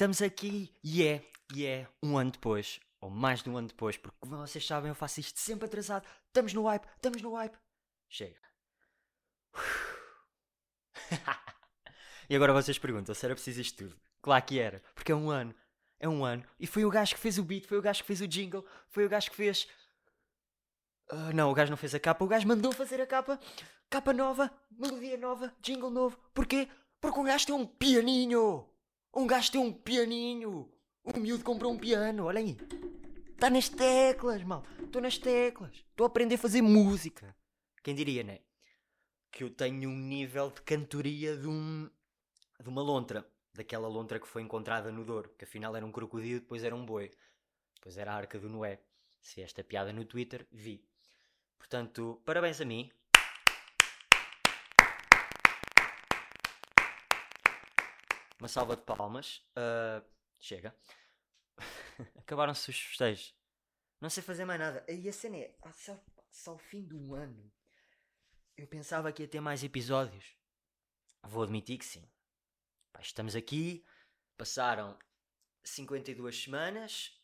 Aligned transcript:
estamos 0.00 0.22
aqui 0.22 0.74
e 0.82 1.06
é, 1.06 1.22
e 1.54 1.66
é 1.66 1.86
um 2.02 2.16
ano 2.16 2.30
depois, 2.30 2.80
ou 3.02 3.10
mais 3.10 3.42
de 3.42 3.50
um 3.50 3.58
ano 3.58 3.68
depois, 3.68 3.98
porque 3.98 4.16
como 4.18 4.38
vocês 4.38 4.66
sabem, 4.66 4.88
eu 4.88 4.94
faço 4.94 5.20
isto 5.20 5.38
sempre 5.38 5.66
atrasado. 5.66 6.06
Estamos 6.26 6.54
no 6.54 6.64
hype, 6.64 6.86
estamos 6.96 7.20
no 7.20 7.34
hype. 7.34 7.54
Chega. 8.08 8.40
e 12.30 12.34
agora 12.34 12.54
vocês 12.54 12.78
perguntam 12.78 13.14
se 13.14 13.26
era 13.26 13.34
preciso 13.34 13.60
isto 13.60 13.84
tudo. 13.84 14.00
Claro 14.22 14.42
que 14.42 14.58
era, 14.58 14.82
porque 14.94 15.12
é 15.12 15.14
um 15.14 15.28
ano. 15.28 15.54
É 15.98 16.08
um 16.08 16.24
ano. 16.24 16.46
E 16.58 16.66
foi 16.66 16.86
o 16.86 16.90
gajo 16.90 17.14
que 17.14 17.20
fez 17.20 17.36
o 17.36 17.44
beat, 17.44 17.66
foi 17.66 17.76
o 17.76 17.82
gajo 17.82 18.00
que 18.00 18.06
fez 18.06 18.22
o 18.22 18.26
jingle, 18.26 18.64
foi 18.88 19.04
o 19.04 19.08
gajo 19.08 19.28
que 19.28 19.36
fez. 19.36 19.68
Ah, 21.10 21.30
não, 21.34 21.50
o 21.50 21.54
gajo 21.54 21.68
não 21.68 21.76
fez 21.76 21.94
a 21.94 22.00
capa, 22.00 22.24
o 22.24 22.28
gajo 22.28 22.48
mandou 22.48 22.72
fazer 22.72 23.02
a 23.02 23.06
capa. 23.06 23.38
Capa 23.90 24.14
nova, 24.14 24.50
melodia 24.70 25.18
nova, 25.18 25.54
jingle 25.60 25.90
novo. 25.90 26.18
Porquê? 26.32 26.70
Porque 27.02 27.20
um 27.20 27.24
gajo 27.24 27.44
tem 27.44 27.54
um 27.54 27.66
pianinho. 27.66 28.66
Um 29.14 29.26
gajo 29.26 29.50
tem 29.50 29.60
um 29.60 29.72
pianinho. 29.72 30.70
O 31.02 31.18
miúdo 31.18 31.42
comprou 31.42 31.72
um 31.72 31.78
piano, 31.78 32.24
olha 32.24 32.38
aí. 32.38 32.56
Está 33.30 33.50
nas 33.50 33.68
teclas, 33.68 34.42
mal. 34.44 34.64
Estou 34.82 35.02
nas 35.02 35.18
teclas. 35.18 35.72
Estou 35.74 36.04
a 36.04 36.08
aprender 36.08 36.36
a 36.36 36.38
fazer 36.38 36.62
música. 36.62 37.34
Quem 37.82 37.94
diria, 37.94 38.22
né? 38.22 38.40
Que 39.32 39.42
eu 39.42 39.50
tenho 39.50 39.88
um 39.88 39.96
nível 39.96 40.50
de 40.50 40.62
cantoria 40.62 41.36
de 41.36 41.48
um. 41.48 41.90
de 42.60 42.68
uma 42.68 42.82
lontra. 42.82 43.26
Daquela 43.52 43.88
lontra 43.88 44.20
que 44.20 44.28
foi 44.28 44.42
encontrada 44.42 44.92
no 44.92 45.04
Douro. 45.04 45.34
Que 45.36 45.44
afinal 45.44 45.74
era 45.74 45.84
um 45.84 45.90
crocodilo, 45.90 46.40
depois 46.40 46.62
era 46.62 46.74
um 46.74 46.86
boi. 46.86 47.10
Depois 47.74 47.96
era 47.96 48.12
a 48.12 48.16
arca 48.16 48.38
do 48.38 48.48
Noé. 48.48 48.80
Se 49.20 49.42
esta 49.42 49.64
piada 49.64 49.92
no 49.92 50.04
Twitter, 50.04 50.46
vi. 50.52 50.84
Portanto, 51.58 52.20
parabéns 52.24 52.60
a 52.60 52.64
mim. 52.64 52.90
Uma 58.40 58.48
salva 58.48 58.76
de 58.76 58.82
palmas. 58.82 59.46
Ah, 59.54 60.02
chega. 60.38 60.74
Acabaram-se 62.18 62.70
os 62.70 62.80
festejos. 62.80 63.34
Não 64.00 64.08
sei 64.08 64.22
fazer 64.22 64.44
mais 64.44 64.58
nada. 64.58 64.84
E 64.88 65.08
a 65.08 65.12
cena 65.12 65.36
é. 65.36 65.54
Só, 65.74 65.98
só 66.30 66.52
ao 66.52 66.58
fim 66.58 66.82
do 66.82 67.14
ano. 67.14 67.52
Eu 68.56 68.66
pensava 68.66 69.12
que 69.12 69.22
ia 69.22 69.28
ter 69.28 69.40
mais 69.40 69.62
episódios. 69.62 70.34
Vou 71.22 71.42
admitir 71.42 71.78
que 71.78 71.84
sim. 71.84 72.10
Pá, 72.92 73.00
estamos 73.00 73.36
aqui. 73.36 73.84
Passaram 74.36 74.98
52 75.62 76.42
semanas. 76.44 77.20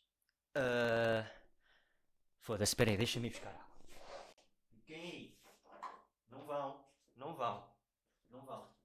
Ah, 0.53 1.29
Foda-se, 2.47 2.71
espera 2.71 2.91
aí, 2.91 2.97
deixa-me 2.97 3.29
buscar 3.29 3.49
água. 3.49 3.67
Fiquem 4.69 5.01
aí. 5.01 5.37
Não 6.29 6.45
vão. 6.45 6.85
Não 7.13 7.35
vão. 7.35 7.69
Não 8.29 8.45
vão. 8.45 8.76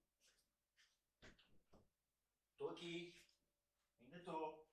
Aqui. 2.73 3.15
Ainda 4.01 4.17
estou. 4.17 4.67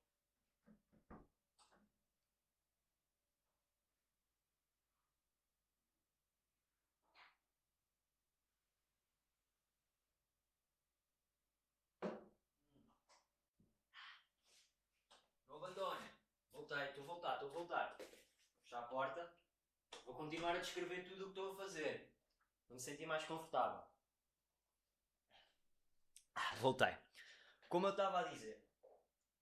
Não 15.50 15.58
abandone. 15.58 16.10
Voltei, 16.54 16.78
estou 16.86 17.04
a 17.04 17.08
voltar, 17.08 17.34
estou 17.34 17.50
a 17.50 17.54
voltar. 17.54 17.98
Fechar 18.64 18.80
a 18.80 18.84
porta. 18.84 19.34
Vou 20.06 20.16
continuar 20.16 20.56
a 20.56 20.60
descrever 20.60 21.04
tudo 21.04 21.22
o 21.22 21.24
que 21.26 21.30
estou 21.32 21.52
a 21.52 21.58
fazer. 21.58 22.16
Para 22.66 22.76
me 22.76 22.82
sentir 22.82 23.06
mais 23.06 23.26
confortável. 23.26 23.84
Ah, 26.34 26.56
Voltei. 26.62 27.09
Como 27.70 27.86
eu 27.86 27.92
estava 27.92 28.20
a 28.20 28.24
dizer, 28.24 28.62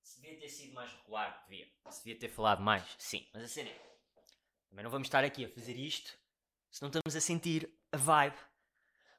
se 0.04 0.22
devia 0.22 0.38
ter 0.38 0.50
sido 0.50 0.74
mais 0.74 0.92
regular, 0.92 1.46
devia. 1.48 1.68
Se 1.90 2.04
devia 2.04 2.20
ter 2.20 2.30
falado 2.30 2.62
mais, 2.62 2.84
sim. 3.00 3.26
Mas 3.34 3.44
a 3.44 3.48
cena 3.48 3.70
é. 3.70 3.98
Também 4.70 4.84
não 4.84 4.92
vamos 4.92 5.08
estar 5.08 5.24
aqui 5.24 5.46
a 5.46 5.50
fazer 5.50 5.78
isto 5.78 6.14
se 6.70 6.82
não 6.82 6.90
estamos 6.90 7.16
a 7.16 7.22
sentir 7.22 7.74
a 7.92 7.98
vibe. 7.98 8.38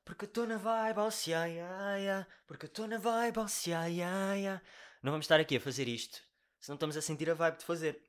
Porque 0.05 0.25
eu 0.25 0.29
estou 0.29 0.47
na 0.47 0.59
vibe, 0.59 1.01
oh, 1.01 1.11
se, 1.11 1.35
ai, 1.35 1.59
ai, 1.59 2.09
ai. 2.09 2.27
Porque 2.47 2.67
eu 2.67 2.69
estou 2.69 2.87
na 2.87 2.99
vibe, 2.99 3.39
oh, 3.39 3.49
se, 3.49 3.73
ai, 3.73 4.03
ai, 4.03 4.47
ai. 4.47 4.61
Não 5.03 5.11
vamos 5.11 5.25
estar 5.25 5.41
aqui 5.41 5.57
a 5.57 5.61
fazer 5.61 5.89
isto 5.89 6.23
se 6.61 6.69
não 6.69 6.75
estamos 6.75 6.97
a 6.97 7.03
sentir 7.03 7.31
a 7.31 7.35
vibe 7.35 7.59
de 7.59 7.65
fazer. 7.65 8.03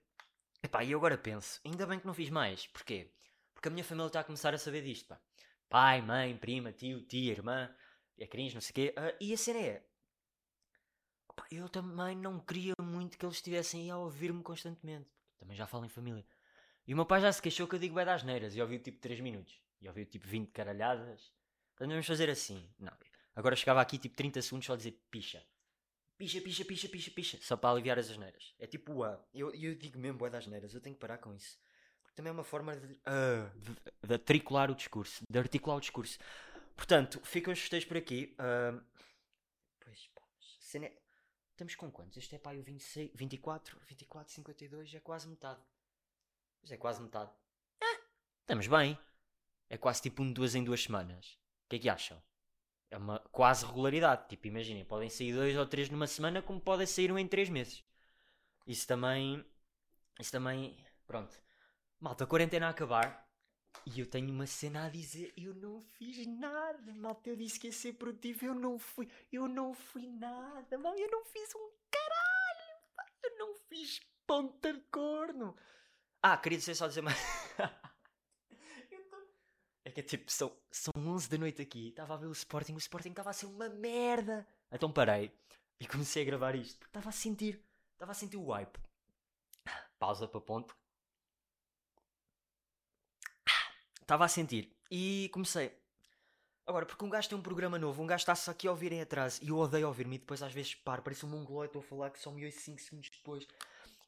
Epá, 0.61 0.83
e 0.83 0.91
eu 0.91 0.97
agora 0.97 1.17
penso, 1.17 1.61
ainda 1.65 1.85
bem 1.85 1.99
que 1.99 2.07
não 2.07 2.13
fiz 2.13 2.29
mais. 2.29 2.67
Porquê? 2.67 3.13
Porque 3.53 3.69
a 3.69 3.71
minha 3.71 3.83
família 3.83 4.07
está 4.07 4.19
a 4.19 4.23
começar 4.23 4.53
a 4.53 4.57
saber 4.57 4.81
disto, 4.81 5.07
pá. 5.07 5.21
Pai, 5.69 6.01
mãe, 6.01 6.37
prima, 6.37 6.73
tio, 6.73 7.01
tia, 7.05 7.31
irmã, 7.31 7.73
é 8.17 8.27
cringe, 8.27 8.55
não 8.55 8.61
sei 8.61 8.71
o 8.71 8.73
quê. 8.73 8.93
Ah, 8.97 9.15
e 9.19 9.33
a 9.33 9.37
cena 9.37 9.59
é... 9.59 9.88
Eu 11.51 11.67
também 11.67 12.15
não 12.15 12.39
queria 12.39 12.73
muito 12.79 13.17
que 13.17 13.25
eles 13.25 13.37
estivessem 13.37 13.81
aí 13.81 13.89
a 13.89 13.97
ouvir-me 13.97 14.43
constantemente. 14.43 15.09
Também 15.37 15.57
já 15.57 15.65
falo 15.65 15.85
em 15.85 15.89
família. 15.89 16.25
E 16.85 16.93
o 16.93 16.95
meu 16.95 17.05
pai 17.05 17.21
já 17.21 17.31
se 17.31 17.41
queixou 17.41 17.67
que 17.67 17.75
eu 17.75 17.79
digo 17.79 17.95
bem 17.95 18.05
das 18.05 18.23
neiras. 18.23 18.55
E 18.55 18.61
ouviu 18.61 18.79
tipo 18.79 18.99
3 18.99 19.19
minutos. 19.19 19.59
E 19.81 19.87
ouviu 19.87 20.05
tipo 20.05 20.27
20 20.27 20.51
caralhadas. 20.51 21.31
Portanto, 21.71 21.89
vamos 21.91 22.05
fazer 22.05 22.29
assim. 22.29 22.69
Não. 22.77 22.93
Agora 23.35 23.55
chegava 23.55 23.81
aqui 23.81 23.97
tipo 23.97 24.15
30 24.15 24.41
segundos 24.41 24.65
só 24.67 24.73
a 24.73 24.77
dizer 24.77 24.91
picha. 25.09 25.43
Picha, 26.17 26.41
picha, 26.41 26.65
picha, 26.65 26.89
picha, 26.89 27.11
picha. 27.11 27.37
Só 27.41 27.55
para 27.57 27.71
aliviar 27.71 27.97
as 27.97 28.09
asneiras. 28.09 28.53
É 28.59 28.67
tipo 28.67 28.93
o 28.93 29.03
A. 29.03 29.19
Eu, 29.33 29.51
eu 29.55 29.73
digo 29.73 29.97
mesmo 29.97 30.17
bué 30.17 30.29
das 30.29 30.43
asneiras. 30.43 30.73
Eu 30.73 30.81
tenho 30.81 30.95
que 30.95 30.99
parar 30.99 31.17
com 31.17 31.33
isso. 31.33 31.57
Porque 32.03 32.15
também 32.15 32.29
é 32.29 32.33
uma 32.33 32.43
forma 32.43 32.75
de, 32.75 32.99
ah, 33.05 33.49
de, 33.55 34.07
de 34.07 34.13
articular 34.13 34.69
o 34.69 34.75
discurso. 34.75 35.23
De 35.27 35.39
articular 35.39 35.77
o 35.77 35.79
discurso. 35.79 36.19
Portanto, 36.75 37.19
ficam 37.23 37.53
os 37.53 37.59
festejos 37.59 37.87
por 37.87 37.97
aqui. 37.97 38.35
Ah, 38.37 38.79
pois 39.79 40.07
pá. 40.13 40.21
é- 40.75 41.08
Estamos 41.59 41.75
com 41.75 41.91
quantos? 41.91 42.15
Este 42.15 42.35
é 42.35 42.39
pá, 42.39 42.53
o 42.53 42.63
26, 42.63 43.11
24, 43.13 43.77
24, 43.85 44.31
52. 44.31 44.93
É 44.93 44.99
quase 45.01 45.27
metade. 45.27 45.59
Mas 46.61 46.71
é 46.71 46.77
quase 46.77 47.01
metade. 47.01 47.29
Ah, 47.81 47.99
estamos 48.39 48.65
bem. 48.65 48.97
É 49.69 49.77
quase 49.77 50.01
tipo 50.01 50.23
um 50.23 50.27
de 50.29 50.35
duas 50.35 50.55
em 50.55 50.63
duas 50.63 50.81
semanas. 50.81 51.37
O 51.65 51.69
que 51.69 51.75
é 51.75 51.79
que 51.79 51.89
acham? 51.89 52.23
É 52.89 52.97
uma 52.97 53.19
quase 53.33 53.65
regularidade. 53.65 54.29
Tipo, 54.29 54.47
imaginem, 54.47 54.85
podem 54.85 55.09
sair 55.09 55.33
dois 55.33 55.57
ou 55.57 55.65
três 55.65 55.89
numa 55.89 56.07
semana, 56.07 56.41
como 56.41 56.61
podem 56.61 56.87
sair 56.87 57.11
um 57.11 57.19
em 57.19 57.27
três 57.27 57.49
meses. 57.49 57.83
Isso 58.65 58.87
também. 58.87 59.45
Isso 60.17 60.31
também. 60.31 60.81
Pronto. 61.05 61.35
Malta, 61.99 62.23
a 62.23 62.27
quarentena 62.27 62.67
a 62.67 62.69
acabar. 62.69 63.28
E 63.85 63.99
eu 63.99 64.05
tenho 64.05 64.31
uma 64.31 64.45
cena 64.45 64.85
a 64.85 64.89
dizer. 64.89 65.33
Eu 65.35 65.53
não 65.53 65.81
fiz 65.81 66.25
nada. 66.27 66.93
Malta, 66.93 67.29
eu 67.29 67.35
disse 67.35 67.59
que 67.59 67.67
ia 67.67 67.73
ser 67.73 67.93
produtivo. 67.93 68.45
Eu 68.45 68.55
não 68.55 68.77
fui. 68.77 69.07
Eu 69.31 69.47
não 69.47 69.73
fui 69.73 70.07
nada. 70.07 70.77
Mal, 70.77 70.95
eu 70.97 71.09
não 71.09 71.25
fiz 71.25 71.49
um 71.55 71.71
caralho. 71.89 72.81
pá. 72.95 73.05
Eu 73.23 73.37
não 73.37 73.55
fiz 73.55 73.99
ponta 74.27 74.73
de 74.73 74.81
corno. 74.91 75.55
Ah, 76.21 76.37
queria 76.37 76.57
dizer 76.57 76.75
só 76.75 76.87
dizer 76.87 77.01
mais. 77.01 77.17
É 79.85 79.91
que 79.91 80.01
é 80.01 80.03
tipo, 80.03 80.31
são, 80.31 80.55
são 80.69 80.93
11 80.95 81.29
da 81.29 81.37
noite 81.39 81.63
aqui. 81.63 81.87
Estava 81.87 82.13
a 82.13 82.17
ver 82.17 82.27
o 82.27 82.31
Sporting. 82.31 82.73
O 82.73 82.77
Sporting 82.77 83.09
estava 83.09 83.31
a 83.31 83.33
ser 83.33 83.47
uma 83.47 83.67
merda. 83.69 84.47
Então 84.71 84.91
parei 84.91 85.31
e 85.79 85.87
comecei 85.87 86.21
a 86.21 86.25
gravar 86.25 86.53
isto. 86.53 86.85
Estava 86.85 87.09
a 87.09 87.11
sentir. 87.11 87.59
Estava 87.93 88.11
a 88.11 88.15
sentir 88.15 88.37
o 88.37 88.51
hype. 88.51 88.77
Pausa 89.97 90.27
para 90.27 90.41
ponto. 90.41 90.77
Estava 94.09 94.25
a 94.25 94.27
sentir. 94.27 94.75
E 94.89 95.29
comecei. 95.31 95.71
Agora, 96.65 96.83
porque 96.83 97.05
um 97.05 97.09
gajo 97.11 97.29
tem 97.29 97.37
um 97.37 97.43
programa 97.43 97.77
novo, 97.77 98.01
um 98.01 98.07
gajo 98.07 98.23
está-se 98.23 98.49
aqui 98.49 98.67
a 98.67 98.71
ouvir 98.71 98.91
em 98.91 99.01
atraso 99.01 99.39
e 99.39 99.49
eu 99.49 99.57
odeio 99.59 99.85
ouvir-me 99.85 100.15
e 100.15 100.17
depois 100.17 100.41
às 100.41 100.51
vezes 100.51 100.73
paro, 100.73 101.03
parece 101.03 101.27
um 101.27 101.29
mongolóide, 101.29 101.69
estou 101.69 101.81
a 101.81 101.83
falar 101.83 102.09
que 102.09 102.19
só 102.19 102.31
me 102.31 102.43
ouço 102.43 102.59
5 102.59 102.81
segundos 102.81 103.11
depois. 103.11 103.47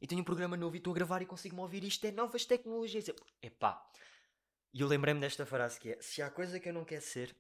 E 0.02 0.08
tenho 0.08 0.22
um 0.22 0.24
programa 0.24 0.58
novo 0.58 0.76
e 0.76 0.80
estou 0.80 0.90
a 0.90 0.96
gravar 0.96 1.22
e 1.22 1.28
consigo-me 1.28 1.62
ouvir. 1.62 1.84
Isto 1.84 2.06
é 2.06 2.12
novas 2.12 2.46
tecnologias. 2.46 3.12
Epá. 3.44 3.80
E 4.74 4.82
eu 4.82 4.88
lembrei-me 4.88 5.20
desta 5.20 5.46
frase 5.46 5.80
que 5.80 5.92
é: 5.92 6.02
Se 6.02 6.20
há 6.24 6.32
coisa 6.32 6.60
que 6.60 6.68
eu 6.68 6.74
não 6.74 6.84
quero 6.84 7.04
ser, 7.04 7.36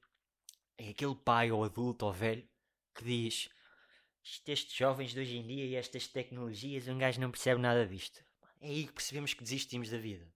é 0.77 0.89
aquele 0.89 1.15
pai 1.15 1.51
ou 1.51 1.63
adulto 1.63 2.05
ou 2.05 2.13
velho 2.13 2.47
que 2.93 3.03
diz: 3.03 3.49
"Isto, 4.23 4.49
Estes 4.49 4.75
jovens 4.75 5.15
de 5.15 5.19
hoje 5.19 5.35
em 5.35 5.47
dia 5.47 5.65
e 5.65 5.75
estas 5.75 6.07
tecnologias, 6.07 6.87
um 6.87 6.99
gajo 6.99 7.19
não 7.19 7.31
percebe 7.31 7.59
nada 7.59 7.87
disto. 7.87 8.23
É 8.59 8.67
aí 8.67 8.85
que 8.85 8.93
percebemos 8.93 9.33
que 9.33 9.41
desistimos 9.41 9.89
da 9.89 9.97
vida. 9.97 10.31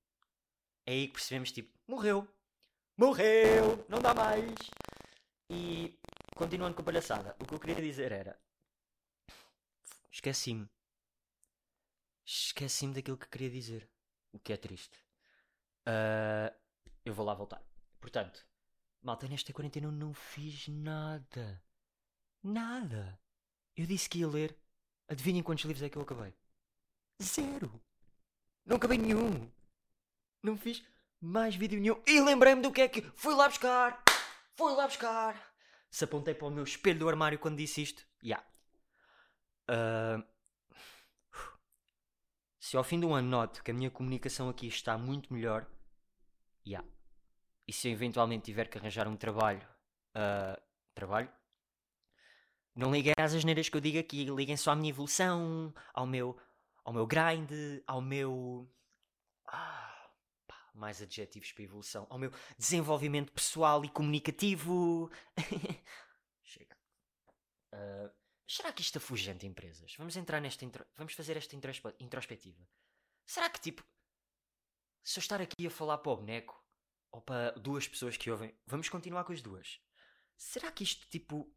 É 0.86 0.92
aí 0.92 1.08
que 1.08 1.14
percebemos, 1.14 1.52
tipo, 1.52 1.72
morreu. 1.88 2.28
Morreu! 2.98 3.86
Não 3.90 4.00
dá 4.00 4.14
mais! 4.14 4.54
E 5.50 5.98
continuando 6.36 6.76
com 6.76 6.82
a 6.82 6.86
palhaçada, 6.86 7.36
o 7.40 7.46
que 7.46 7.54
eu 7.54 7.60
queria 7.60 7.82
dizer 7.82 8.12
era: 8.12 8.40
Esqueci-me. 10.12 10.70
Esqueci-me 12.26 12.94
daquilo 12.94 13.18
que 13.18 13.28
queria 13.28 13.50
dizer. 13.50 13.90
O 14.32 14.40
que 14.40 14.54
é 14.54 14.58
triste. 14.58 14.98
Ah, 15.86 16.54
eu 17.04 17.14
vou 17.14 17.26
lá 17.26 17.34
voltar. 17.34 17.62
Portanto, 18.00 18.46
malta, 19.02 19.28
nesta 19.28 19.54
quarentena 19.54 19.88
eu 19.88 19.92
não 19.92 20.14
fiz 20.14 20.68
nada. 20.68 21.62
Nada. 22.42 23.20
Eu 23.76 23.86
disse 23.86 24.10
que 24.10 24.20
ia 24.20 24.28
ler. 24.28 24.58
Adivinhem 25.08 25.44
quantos 25.44 25.66
livros 25.66 25.84
é 25.84 25.90
que 25.90 25.98
eu 25.98 26.02
acabei? 26.02 26.34
Zero. 27.22 27.82
Não 28.66 28.78
acabei 28.78 28.98
nenhum. 28.98 29.52
Não 30.46 30.58
fiz 30.58 30.84
mais 31.20 31.56
vídeo 31.56 31.80
nenhum. 31.80 32.02
E 32.06 32.22
lembrei-me 32.22 32.62
do 32.62 32.72
que 32.72 32.82
é 32.82 32.88
que 32.88 33.02
fui 33.16 33.34
lá 33.34 33.50
buscar. 33.50 34.04
Fui 34.56 34.74
lá 34.74 34.88
buscar. 34.88 35.36
Se 35.90 36.04
apontei 36.04 36.36
para 36.36 36.48
o 36.48 36.52
meu 36.52 36.64
espelho 36.64 37.00
do 37.00 37.10
armário 37.10 37.40
quando 37.40 37.58
disse 37.58 37.82
isto. 37.82 38.06
Ya. 38.24 38.46
Ah, 39.68 40.24
se 42.60 42.78
ao 42.78 42.84
fim 42.84 43.04
um 43.04 43.14
ano 43.14 43.30
noto 43.30 43.64
que 43.64 43.72
a 43.72 43.74
minha 43.74 43.92
comunicação 43.92 44.50
aqui 44.50 44.68
está 44.68 44.98
muito 44.98 45.32
melhor, 45.34 45.68
yeah. 46.66 46.88
e 47.68 47.72
se 47.72 47.88
eu 47.88 47.92
eventualmente 47.92 48.46
tiver 48.46 48.68
que 48.68 48.78
arranjar 48.78 49.08
um 49.08 49.16
trabalho, 49.16 49.62
uh, 50.16 50.60
trabalho, 50.96 51.32
não 52.76 52.92
liguem 52.92 53.14
às 53.18 53.36
asneiras 53.36 53.70
que 53.70 53.78
eu 53.78 53.82
digo 53.82 54.00
aqui, 54.00 54.26
liguem 54.26 54.58
só 54.58 54.72
à 54.72 54.76
minha 54.76 54.90
evolução, 54.90 55.72
ao 55.94 56.08
meu, 56.08 56.36
ao 56.84 56.92
meu 56.92 57.06
grind, 57.06 57.52
ao 57.86 58.02
meu. 58.02 58.68
Mais 60.76 61.02
adjetivos 61.02 61.52
para 61.52 61.64
evolução, 61.64 62.06
ao 62.10 62.20
meu 62.20 62.32
desenvolvimento 62.58 63.32
pessoal 63.32 63.84
e 63.86 63.90
comunicativo. 63.90 65.10
Chega. 66.44 66.78
Uh, 67.74 68.12
será 68.46 68.74
que 68.74 68.82
isto 68.82 68.98
afugenta 68.98 69.46
empresas? 69.46 69.96
Vamos 69.98 70.18
entrar 70.18 70.42
nesta. 70.42 70.66
Intro... 70.66 70.86
Vamos 70.98 71.14
fazer 71.14 71.38
esta 71.38 71.56
introspectiva. 71.56 72.68
Será 73.26 73.50
que, 73.50 73.60
tipo, 73.60 73.84
se 75.04 75.18
eu 75.18 75.22
estar 75.22 75.42
aqui 75.42 75.66
a 75.66 75.72
falar 75.72 76.00
para 76.00 76.12
o 76.12 76.18
boneco 76.18 76.64
ou 77.12 77.22
para 77.22 77.52
duas 77.52 77.88
pessoas 77.88 78.18
que 78.18 78.30
ouvem, 78.30 78.54
vamos 78.66 78.90
continuar 78.90 79.24
com 79.24 79.32
as 79.32 79.42
duas? 79.42 79.80
Será 80.36 80.72
que 80.72 80.84
isto, 80.84 81.08
tipo, 81.08 81.50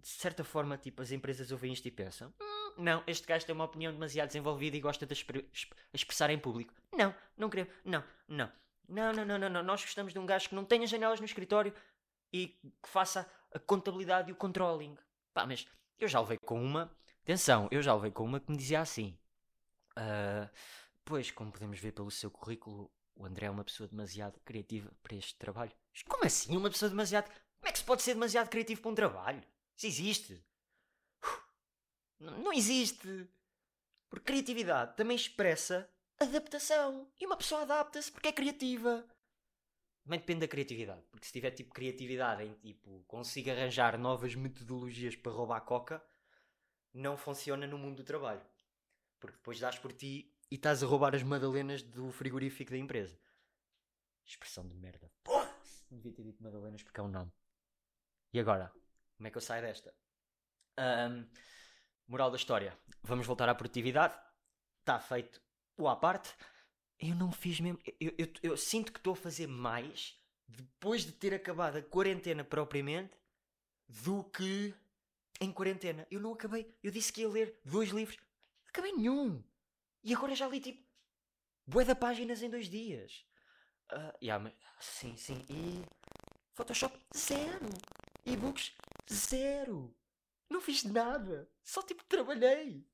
de 0.00 0.08
certa 0.08 0.42
forma, 0.42 0.76
tipo, 0.76 1.00
as 1.00 1.12
empresas 1.12 1.50
ouvem 1.52 1.72
isto 1.72 1.86
e 1.86 1.90
pensam: 1.90 2.34
hum, 2.40 2.74
não, 2.78 3.04
este 3.06 3.26
gajo 3.26 3.46
tem 3.46 3.54
uma 3.54 3.64
opinião 3.64 3.92
demasiado 3.92 4.28
desenvolvida 4.28 4.76
e 4.76 4.80
gosta 4.80 5.06
de 5.06 5.12
expre 5.12 5.48
expressar 5.92 6.30
em 6.30 6.38
público. 6.38 6.74
Não, 6.92 7.14
não 7.36 7.48
queremos, 7.48 7.72
não, 7.84 8.04
não. 8.28 8.52
Não, 8.88 9.12
não, 9.12 9.24
não, 9.24 9.38
não, 9.38 9.48
não. 9.48 9.62
Nós 9.62 9.82
gostamos 9.82 10.12
de 10.12 10.18
um 10.18 10.26
gajo 10.26 10.48
que 10.48 10.54
não 10.54 10.64
tenha 10.64 10.86
janelas 10.86 11.20
no 11.20 11.26
escritório 11.26 11.74
e 12.32 12.48
que 12.48 12.88
faça 12.88 13.30
a 13.52 13.58
contabilidade 13.58 14.30
e 14.30 14.32
o 14.32 14.36
controlling. 14.36 14.96
Pá, 15.32 15.46
mas 15.46 15.66
eu 15.98 16.08
já 16.08 16.20
levei 16.20 16.38
com 16.38 16.62
uma. 16.62 16.94
Atenção, 17.22 17.68
eu 17.70 17.80
já 17.80 17.94
levei 17.94 18.10
com 18.10 18.24
uma 18.24 18.40
que 18.40 18.50
me 18.50 18.56
dizia 18.56 18.80
assim. 18.80 19.16
Uh, 19.96 20.48
pois, 21.04 21.30
como 21.30 21.52
podemos 21.52 21.78
ver 21.78 21.92
pelo 21.92 22.10
seu 22.10 22.30
currículo, 22.30 22.90
o 23.14 23.24
André 23.24 23.46
é 23.46 23.50
uma 23.50 23.64
pessoa 23.64 23.88
demasiado 23.88 24.40
criativa 24.40 24.90
para 25.02 25.16
este 25.16 25.36
trabalho. 25.36 25.72
Mas 25.92 26.02
como 26.02 26.24
assim 26.24 26.56
uma 26.56 26.70
pessoa 26.70 26.88
demasiado. 26.88 27.28
Como 27.28 27.68
é 27.68 27.72
que 27.72 27.78
se 27.78 27.84
pode 27.84 28.02
ser 28.02 28.14
demasiado 28.14 28.50
criativo 28.50 28.82
para 28.82 28.90
um 28.90 28.94
trabalho? 28.94 29.42
Isso 29.76 29.86
existe. 29.86 30.44
Não 32.18 32.52
existe. 32.52 33.28
Porque 34.08 34.26
criatividade 34.26 34.96
também 34.96 35.16
expressa 35.16 35.88
adaptação. 36.18 37.10
E 37.20 37.26
uma 37.26 37.36
pessoa 37.36 37.62
adapta-se 37.62 38.10
porque 38.10 38.28
é 38.28 38.32
criativa. 38.32 39.04
Também 40.04 40.18
depende 40.18 40.40
da 40.40 40.48
criatividade. 40.48 41.02
Porque 41.10 41.26
se 41.26 41.32
tiver 41.32 41.50
tipo 41.50 41.72
criatividade 41.72 42.42
em 42.42 42.54
tipo 42.54 43.02
consiga 43.06 43.52
arranjar 43.52 43.98
novas 43.98 44.34
metodologias 44.34 45.16
para 45.16 45.32
roubar 45.32 45.60
coca, 45.62 46.04
não 46.92 47.16
funciona 47.16 47.66
no 47.66 47.78
mundo 47.78 47.96
do 47.96 48.04
trabalho. 48.04 48.44
Porque 49.18 49.36
depois 49.36 49.58
dás 49.58 49.78
por 49.78 49.92
ti 49.92 50.30
e 50.50 50.56
estás 50.56 50.82
a 50.82 50.86
roubar 50.86 51.14
as 51.14 51.22
madalenas 51.22 51.82
do 51.82 52.12
frigorífico 52.12 52.70
da 52.70 52.78
empresa. 52.78 53.18
Expressão 54.24 54.66
de 54.68 54.74
merda. 54.74 55.10
Porra! 55.22 55.52
Devia 55.90 56.12
ter 56.12 56.22
dito 56.22 56.42
madalenas 56.42 56.82
porque 56.82 57.00
é 57.00 57.02
um 57.02 57.08
nome. 57.08 57.32
E 58.32 58.40
agora? 58.40 58.72
Como 59.16 59.26
é 59.26 59.30
que 59.30 59.36
eu 59.36 59.42
saio 59.42 59.62
desta? 59.62 59.94
Um, 60.78 61.28
moral 62.06 62.30
da 62.30 62.36
história. 62.36 62.76
Vamos 63.02 63.26
voltar 63.26 63.48
à 63.48 63.54
produtividade. 63.54 64.18
Está 64.80 64.98
feito 64.98 65.40
o 65.76 65.88
à 65.88 65.96
parte. 65.96 66.34
Eu 66.98 67.14
não 67.14 67.32
fiz 67.32 67.60
mesmo. 67.60 67.78
Eu, 68.00 68.14
eu, 68.16 68.28
eu 68.42 68.56
sinto 68.56 68.92
que 68.92 68.98
estou 68.98 69.12
a 69.14 69.16
fazer 69.16 69.46
mais 69.46 70.18
depois 70.46 71.04
de 71.04 71.12
ter 71.12 71.34
acabado 71.34 71.76
a 71.76 71.82
quarentena 71.82 72.44
propriamente 72.44 73.16
do 73.88 74.24
que 74.24 74.74
em 75.40 75.52
quarentena. 75.52 76.06
Eu 76.10 76.20
não 76.20 76.32
acabei. 76.32 76.72
Eu 76.82 76.90
disse 76.90 77.12
que 77.12 77.22
ia 77.22 77.28
ler 77.28 77.60
dois 77.64 77.90
livros. 77.90 78.18
Acabei 78.68 78.92
nenhum. 78.92 79.42
E 80.02 80.14
agora 80.14 80.34
já 80.34 80.48
li 80.48 80.60
tipo. 80.60 80.82
Bué 81.66 81.84
da 81.84 81.94
páginas 81.94 82.42
em 82.42 82.50
dois 82.50 82.68
dias. 82.68 83.24
Uh, 83.90 84.12
yeah, 84.22 84.42
mas, 84.42 84.52
sim, 84.80 85.16
sim. 85.16 85.44
E. 85.48 85.84
Photoshop 86.54 86.98
zero. 87.16 87.68
E-books 88.26 88.72
Zero! 89.12 89.94
Não 90.48 90.60
fiz 90.60 90.84
nada! 90.84 91.48
Só 91.62 91.82
tipo 91.82 92.04
trabalhei! 92.04 92.86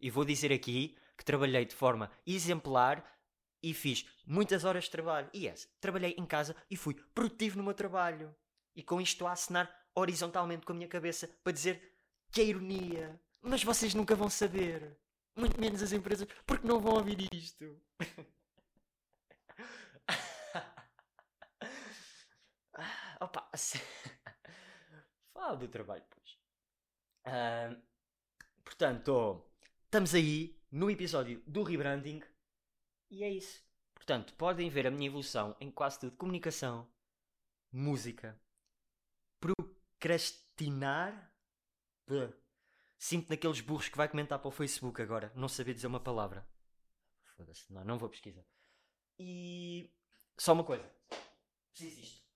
E 0.00 0.10
vou 0.10 0.24
dizer 0.24 0.52
aqui 0.52 0.96
que 1.18 1.24
trabalhei 1.24 1.64
de 1.64 1.74
forma 1.74 2.10
exemplar 2.24 3.04
e 3.60 3.74
fiz 3.74 4.06
muitas 4.24 4.64
horas 4.64 4.84
de 4.84 4.90
trabalho. 4.90 5.28
E 5.32 5.46
yes, 5.46 5.68
trabalhei 5.80 6.14
em 6.16 6.24
casa 6.24 6.54
e 6.70 6.76
fui 6.76 6.94
produtivo 6.94 7.58
no 7.58 7.64
meu 7.64 7.74
trabalho. 7.74 8.34
E 8.74 8.82
com 8.82 9.00
isto 9.00 9.26
a 9.26 9.32
assinar 9.32 9.68
horizontalmente 9.94 10.64
com 10.64 10.72
a 10.72 10.76
minha 10.76 10.88
cabeça 10.88 11.28
para 11.42 11.52
dizer 11.52 11.96
que 12.30 12.40
é 12.40 12.44
ironia. 12.44 13.20
Mas 13.42 13.64
vocês 13.64 13.94
nunca 13.94 14.14
vão 14.14 14.30
saber. 14.30 14.96
Muito 15.36 15.60
menos 15.60 15.82
as 15.82 15.92
empresas, 15.92 16.28
porque 16.46 16.66
não 16.66 16.80
vão 16.80 16.94
ouvir 16.94 17.28
isto. 17.32 17.80
Opa, 23.20 23.50
Fala 25.34 25.56
do 25.56 25.68
trabalho, 25.68 26.04
pois. 26.08 26.38
Uh, 27.26 27.82
portanto, 28.64 29.44
estamos 29.84 30.14
aí 30.14 30.57
no 30.70 30.90
episódio 30.90 31.42
do 31.46 31.62
rebranding 31.62 32.22
e 33.10 33.24
é 33.24 33.30
isso. 33.30 33.62
Portanto, 33.94 34.34
podem 34.34 34.70
ver 34.70 34.86
a 34.86 34.90
minha 34.90 35.06
evolução 35.06 35.56
em 35.60 35.70
quase 35.70 36.00
tudo: 36.00 36.16
comunicação, 36.16 36.90
música, 37.72 38.40
procrastinar. 39.40 41.32
Sinto 42.98 43.30
naqueles 43.30 43.60
burros 43.60 43.88
que 43.88 43.96
vai 43.96 44.08
comentar 44.08 44.38
para 44.38 44.48
o 44.48 44.52
Facebook 44.52 45.00
agora, 45.00 45.32
não 45.34 45.48
saber 45.48 45.74
dizer 45.74 45.86
uma 45.86 46.00
palavra. 46.00 46.48
Foda-se, 47.36 47.72
não, 47.72 47.84
não 47.84 47.98
vou 47.98 48.08
pesquisar. 48.08 48.44
E 49.18 49.90
só 50.36 50.52
uma 50.52 50.64
coisa: 50.64 50.90
preciso 51.72 52.00
disto. 52.00 52.26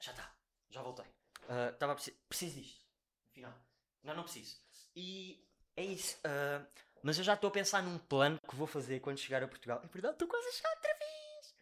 Já 0.00 0.12
está, 0.12 0.36
já 0.70 0.82
voltei. 0.82 1.06
Uh, 1.44 1.84
a 1.84 1.94
preciso 2.28 2.60
disto. 2.60 2.84
Afinal. 3.30 3.54
Não, 4.02 4.14
não 4.14 4.22
preciso. 4.24 4.60
E 4.94 5.44
é 5.76 5.84
isso. 5.84 6.18
Uh, 6.18 6.66
mas 7.06 7.18
eu 7.18 7.22
já 7.22 7.34
estou 7.34 7.46
a 7.46 7.52
pensar 7.52 7.84
num 7.84 7.98
plano 7.98 8.36
que 8.40 8.56
vou 8.56 8.66
fazer 8.66 8.98
quando 8.98 9.18
chegar 9.18 9.40
a 9.40 9.46
Portugal. 9.46 9.80
É 9.80 9.86
verdade, 9.86 10.14
estou 10.14 10.26
quase 10.26 10.48
a 10.48 10.50
chegar 10.50 10.70
outra 10.70 10.92
vez. 10.92 11.54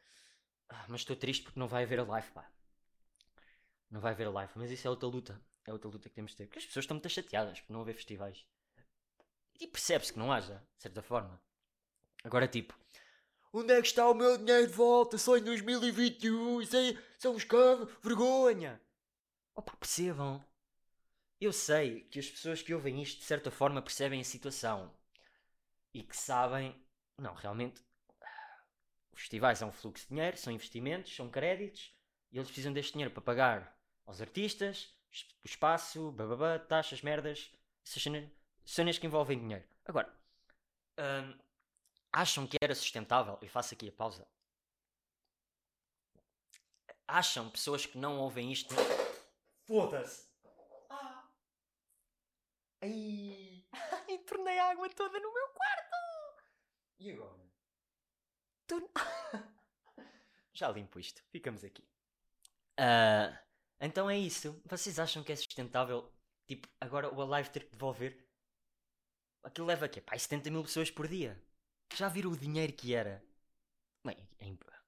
Ah, 0.70 0.86
mas 0.88 1.00
estou 1.02 1.14
triste 1.14 1.42
porque 1.42 1.60
não 1.60 1.68
vai 1.68 1.82
haver 1.82 2.00
a 2.00 2.02
live, 2.02 2.30
pá. 2.30 2.50
Não 3.90 4.00
vai 4.00 4.12
haver 4.12 4.26
a 4.26 4.30
live. 4.30 4.52
Mas 4.56 4.70
isso 4.70 4.86
é 4.86 4.90
outra 4.90 5.06
luta. 5.06 5.38
É 5.66 5.70
outra 5.70 5.90
luta 5.90 6.08
que 6.08 6.14
temos 6.14 6.30
de 6.30 6.38
ter. 6.38 6.46
Porque 6.46 6.60
as 6.60 6.64
pessoas 6.64 6.84
estão 6.84 6.94
muito 6.94 7.10
chateadas 7.10 7.60
por 7.60 7.74
não 7.74 7.82
haver 7.82 7.94
festivais. 7.94 8.46
E 9.60 9.66
percebe-se 9.66 10.14
que 10.14 10.18
não 10.18 10.32
haja, 10.32 10.66
de 10.78 10.82
certa 10.82 11.02
forma. 11.02 11.38
Agora, 12.24 12.48
tipo, 12.48 12.74
onde 13.52 13.70
é 13.70 13.82
que 13.82 13.88
está 13.88 14.08
o 14.08 14.14
meu 14.14 14.38
dinheiro 14.38 14.66
de 14.66 14.72
volta? 14.72 15.18
Só 15.18 15.36
em 15.36 15.42
2021. 15.42 16.62
Isso 16.62 16.74
isso 16.74 17.26
é 17.26 17.28
um 17.28 17.36
escândalo. 17.36 17.92
Vergonha. 18.02 18.80
Opa, 19.54 19.76
percebam. 19.76 20.42
Eu 21.38 21.52
sei 21.52 22.00
que 22.04 22.18
as 22.18 22.30
pessoas 22.30 22.62
que 22.62 22.72
ouvem 22.72 23.02
isto 23.02 23.18
de 23.18 23.26
certa 23.26 23.50
forma 23.50 23.82
percebem 23.82 24.22
a 24.22 24.24
situação 24.24 24.90
e 25.94 26.02
que 26.02 26.16
sabem. 26.16 26.78
Não, 27.18 27.32
realmente. 27.32 27.82
Os 29.12 29.20
festivais 29.20 29.58
são 29.58 29.68
um 29.68 29.72
fluxo 29.72 30.02
de 30.04 30.08
dinheiro, 30.10 30.36
são 30.36 30.52
investimentos, 30.52 31.14
são 31.14 31.30
créditos 31.30 31.96
e 32.32 32.36
eles 32.36 32.48
precisam 32.48 32.72
deste 32.72 32.92
dinheiro 32.92 33.14
para 33.14 33.22
pagar 33.22 33.78
aos 34.04 34.20
artistas, 34.20 34.92
o 35.44 35.46
espaço, 35.46 36.10
bababá, 36.10 36.58
taxas, 36.58 37.00
merdas, 37.00 37.52
cenas 37.84 38.98
que 38.98 39.06
envolvem 39.06 39.38
dinheiro. 39.38 39.64
Agora, 39.84 40.12
hum, 40.98 41.38
acham 42.12 42.46
que 42.46 42.56
era 42.60 42.74
sustentável? 42.74 43.38
E 43.40 43.48
faço 43.48 43.74
aqui 43.74 43.88
a 43.88 43.92
pausa. 43.92 44.26
Acham 47.06 47.48
pessoas 47.50 47.86
que 47.86 47.96
não 47.96 48.18
ouvem 48.18 48.50
isto 48.50 48.74
Foda-se. 49.66 50.28
Ah. 50.90 51.24
Ai. 52.82 53.43
Entornei 54.14 54.58
a 54.58 54.70
água 54.70 54.88
toda 54.90 55.18
no 55.18 55.32
meu 55.32 55.48
quarto. 55.48 55.96
E 57.00 57.10
agora? 57.12 57.44
Tu... 58.66 58.90
Já 60.52 60.70
limpo 60.70 61.00
isto. 61.00 61.22
Ficamos 61.30 61.64
aqui. 61.64 61.82
Uh, 62.78 63.36
então 63.80 64.08
é 64.08 64.16
isso. 64.16 64.60
Vocês 64.64 64.98
acham 64.98 65.22
que 65.22 65.32
é 65.32 65.36
sustentável? 65.36 66.12
Tipo, 66.46 66.68
agora 66.80 67.12
o 67.12 67.20
Alive 67.20 67.50
ter 67.50 67.64
que 67.64 67.72
devolver? 67.72 68.24
Aquilo 69.42 69.66
leva 69.66 69.86
aqui, 69.86 70.00
pá, 70.00 70.16
70 70.16 70.50
mil 70.50 70.62
pessoas 70.62 70.90
por 70.90 71.06
dia. 71.06 71.42
Já 71.94 72.08
viram 72.08 72.30
o 72.30 72.36
dinheiro 72.36 72.72
que 72.72 72.94
era? 72.94 73.22
Bem, 74.02 74.16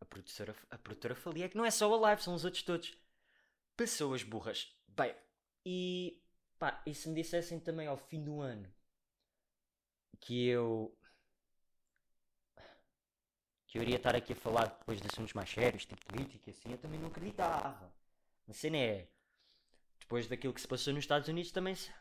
a 0.00 0.04
produtora, 0.04 0.56
a 0.71 0.78
produtora 0.78 1.14
falia 1.14 1.49
que 1.49 1.56
não 1.56 1.64
é 1.64 1.71
só 1.71 1.90
o 1.90 2.04
Alive, 2.04 2.23
são 2.23 2.35
os 2.35 2.45
outros 2.45 2.62
todos 2.62 2.97
pessoas 3.76 4.23
burras. 4.23 4.75
Bem, 4.88 5.14
e 5.64 6.23
pá, 6.59 6.83
e 6.87 6.95
se 6.95 7.09
me 7.09 7.14
dissessem 7.14 7.61
também 7.61 7.87
ao 7.87 7.97
fim 7.97 8.23
do 8.23 8.40
ano 8.40 8.73
que 10.17 10.49
eu 10.49 10.97
que 13.67 13.79
eu 13.79 13.83
iria 13.83 13.97
estar 13.97 14.15
aqui 14.15 14.33
a 14.33 14.37
falar 14.37 14.67
depois 14.67 15.01
de 15.01 15.07
assuntos 15.07 15.33
mais 15.33 15.51
sérios, 15.51 15.85
tipo 15.85 16.05
política, 16.07 16.51
assim, 16.51 16.71
eu 16.71 16.79
também 16.79 16.99
não 17.01 17.09
acreditava. 17.09 17.93
A 18.49 18.53
cena 18.53 18.77
é 18.77 19.09
depois 19.99 20.29
daquilo 20.29 20.55
que 20.55 20.61
se 20.61 20.69
passou 20.69 20.93
nos 20.93 21.05
Estados 21.05 21.29
Unidos 21.29 21.51
também 21.51 21.75
se... 21.75 21.93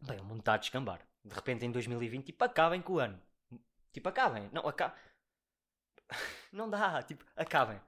Bem, 0.00 0.18
o 0.20 0.24
mundo 0.24 0.40
está 0.40 0.54
a 0.54 0.58
descambar. 0.58 1.06
De 1.24 1.34
repente 1.34 1.64
em 1.66 1.70
2020 1.70 2.26
tipo, 2.26 2.44
acabem 2.44 2.80
com 2.80 2.94
o 2.94 2.98
ano. 2.98 3.20
Tipo, 3.92 4.08
acabem. 4.08 4.48
Não, 4.52 4.66
acabem. 4.66 4.98
Não 6.52 6.68
dá, 6.68 7.02
tipo, 7.02 7.24
acabem. 7.34 7.80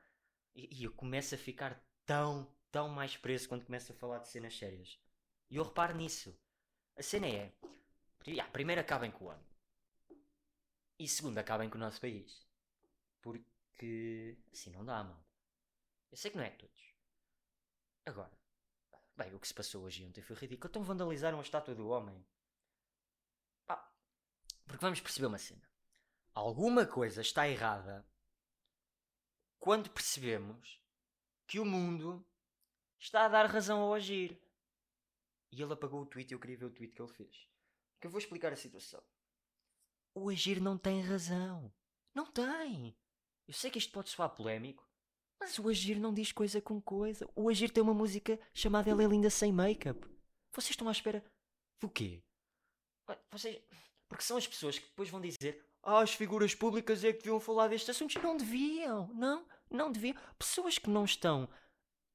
E, 0.54 0.80
e 0.80 0.84
eu 0.84 0.92
começo 0.92 1.34
a 1.34 1.38
ficar 1.38 1.82
tão, 2.04 2.46
tão 2.70 2.88
mais 2.88 3.16
preso 3.16 3.48
quando 3.48 3.64
começo 3.64 3.92
a 3.92 3.94
falar 3.94 4.18
de 4.18 4.28
cenas 4.28 4.56
sérias. 4.56 4.98
E 5.50 5.56
eu 5.56 5.64
reparo 5.64 5.96
nisso. 5.96 6.34
A 6.96 7.02
cena 7.02 7.26
é. 7.26 7.52
Yeah, 8.26 8.50
primeiro 8.52 8.80
acabem 8.80 9.10
com 9.10 9.26
o 9.26 9.30
ano. 9.30 9.47
E 10.98 11.06
segundo, 11.06 11.38
acabem 11.38 11.70
com 11.70 11.76
o 11.76 11.80
nosso 11.80 12.00
país. 12.00 12.46
Porque 13.20 14.36
assim 14.52 14.70
não 14.70 14.84
dá, 14.84 15.04
mal. 15.04 15.24
Eu 16.10 16.16
sei 16.16 16.30
que 16.30 16.36
não 16.36 16.44
é 16.44 16.50
todos. 16.50 16.94
Agora, 18.04 18.32
bem, 19.16 19.34
o 19.34 19.38
que 19.38 19.46
se 19.46 19.54
passou 19.54 19.84
hoje 19.84 20.04
ontem 20.04 20.22
foi 20.22 20.36
ridículo. 20.36 20.70
Então 20.70 20.82
vandalizaram 20.82 21.38
a 21.38 21.42
estátua 21.42 21.74
do 21.74 21.88
homem. 21.88 22.24
Porque 24.68 24.82
vamos 24.82 25.00
perceber 25.00 25.26
uma 25.26 25.38
cena. 25.38 25.66
Alguma 26.34 26.86
coisa 26.86 27.22
está 27.22 27.48
errada 27.48 28.06
quando 29.58 29.90
percebemos 29.90 30.78
que 31.46 31.58
o 31.58 31.64
mundo 31.64 32.24
está 32.98 33.24
a 33.24 33.28
dar 33.28 33.46
razão 33.46 33.80
ao 33.80 33.94
agir. 33.94 34.38
E 35.50 35.62
ele 35.62 35.72
apagou 35.72 36.02
o 36.02 36.06
tweet 36.06 36.30
e 36.30 36.34
eu 36.34 36.38
queria 36.38 36.58
ver 36.58 36.66
o 36.66 36.70
tweet 36.70 36.94
que 36.94 37.00
ele 37.00 37.12
fez. 37.12 37.48
Que 37.98 38.06
eu 38.06 38.10
vou 38.10 38.18
explicar 38.18 38.52
a 38.52 38.56
situação. 38.56 39.02
O 40.18 40.30
agir 40.30 40.60
não 40.60 40.76
tem 40.76 41.00
razão. 41.00 41.72
Não 42.14 42.26
tem. 42.26 42.96
Eu 43.46 43.54
sei 43.54 43.70
que 43.70 43.78
isto 43.78 43.92
pode 43.92 44.10
soar 44.10 44.28
polémico, 44.30 44.86
mas 45.40 45.58
o 45.58 45.68
Agir 45.68 45.98
não 45.98 46.12
diz 46.12 46.32
coisa 46.32 46.60
com 46.60 46.80
coisa. 46.80 47.28
O 47.34 47.48
Agir 47.48 47.70
tem 47.70 47.82
uma 47.82 47.94
música 47.94 48.38
chamada 48.52 48.90
Ela 48.90 49.04
é 49.04 49.06
Linda 49.06 49.30
Sem 49.30 49.52
Make-up. 49.52 50.06
Vocês 50.52 50.70
estão 50.70 50.88
à 50.88 50.92
espera 50.92 51.24
do 51.80 51.88
quê? 51.88 52.22
Vocês... 53.30 53.62
Porque 54.08 54.24
são 54.24 54.36
as 54.36 54.46
pessoas 54.46 54.78
que 54.78 54.86
depois 54.86 55.08
vão 55.08 55.20
dizer 55.20 55.64
ah, 55.82 56.00
as 56.00 56.12
figuras 56.12 56.54
públicas 56.54 57.04
é 57.04 57.12
que 57.12 57.18
deviam 57.18 57.40
falar 57.40 57.68
destes 57.68 57.90
assuntos. 57.90 58.20
Não 58.22 58.36
deviam. 58.36 59.08
Não, 59.14 59.46
não 59.70 59.92
deviam. 59.92 60.16
Pessoas 60.38 60.76
que 60.76 60.90
não 60.90 61.04
estão... 61.04 61.48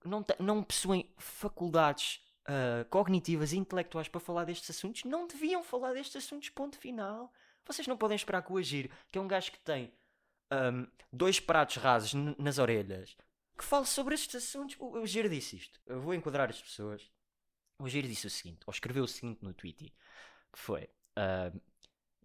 Não, 0.03 0.25
não 0.37 0.61
possuem 0.61 1.09
faculdades 1.17 2.21
uh, 2.43 2.85
cognitivas 2.89 3.53
e 3.53 3.57
intelectuais 3.57 4.09
para 4.09 4.19
falar 4.19 4.43
destes 4.43 4.69
assuntos 4.69 5.05
não 5.05 5.25
deviam 5.27 5.63
falar 5.63 5.93
destes 5.93 6.17
assuntos, 6.17 6.49
ponto 6.49 6.77
final. 6.77 7.31
Vocês 7.65 7.87
não 7.87 7.97
podem 7.97 8.15
esperar 8.15 8.41
que 8.41 8.51
o 8.51 8.57
Agir, 8.57 8.89
que 9.11 9.17
é 9.17 9.21
um 9.21 9.27
gajo 9.27 9.51
que 9.51 9.59
tem 9.59 9.91
um, 10.51 10.87
dois 11.11 11.39
pratos 11.39 11.77
rasos 11.77 12.13
nas 12.37 12.57
orelhas, 12.57 13.15
que 13.57 13.63
fale 13.63 13.85
sobre 13.85 14.15
estes 14.15 14.35
assuntos. 14.35 14.75
O, 14.79 15.05
Giro 15.05 15.29
disse 15.29 15.55
isto. 15.55 15.79
Eu 15.85 16.01
vou 16.01 16.13
enquadrar 16.13 16.49
as 16.49 16.61
pessoas. 16.61 17.11
O 17.79 17.87
Giro 17.87 18.07
disse 18.07 18.27
o 18.27 18.29
seguinte, 18.29 18.61
ou 18.65 18.71
escreveu 18.71 19.03
o 19.03 19.07
seguinte 19.07 19.43
no 19.43 19.53
Twitter, 19.53 19.91
que 20.51 20.59
foi... 20.59 20.89
Uh, 21.17 21.61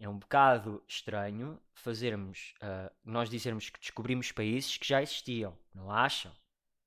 é 0.01 0.09
um 0.09 0.17
bocado 0.17 0.83
estranho 0.87 1.61
fazermos, 1.75 2.55
uh, 2.63 2.95
nós 3.05 3.29
dizermos 3.29 3.69
que 3.69 3.81
descobrimos 3.81 4.31
países 4.31 4.79
que 4.79 4.87
já 4.87 5.03
existiam, 5.03 5.59
não 5.75 5.91
acham? 5.91 6.33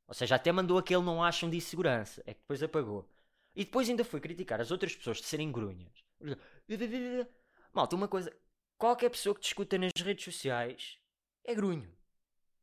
Ou 0.07 0.13
seja, 0.13 0.35
até 0.35 0.51
mandou 0.51 0.77
aquele 0.77 1.03
não 1.03 1.21
acham 1.21 1.49
de 1.49 1.59
segurança, 1.59 2.21
é 2.25 2.33
que 2.33 2.39
depois 2.39 2.63
apagou. 2.63 3.09
E 3.53 3.65
depois 3.65 3.89
ainda 3.89 4.05
foi 4.05 4.21
criticar 4.21 4.61
as 4.61 4.71
outras 4.71 4.95
pessoas 4.95 5.17
de 5.17 5.25
serem 5.25 5.51
grunhas. 5.51 5.91
Malta, 7.73 7.95
uma 7.95 8.07
coisa, 8.07 8.35
qualquer 8.77 9.09
pessoa 9.09 9.33
que 9.33 9.41
discuta 9.41 9.77
nas 9.77 9.91
redes 9.95 10.25
sociais 10.25 10.99
é 11.43 11.55
grunho. 11.55 11.91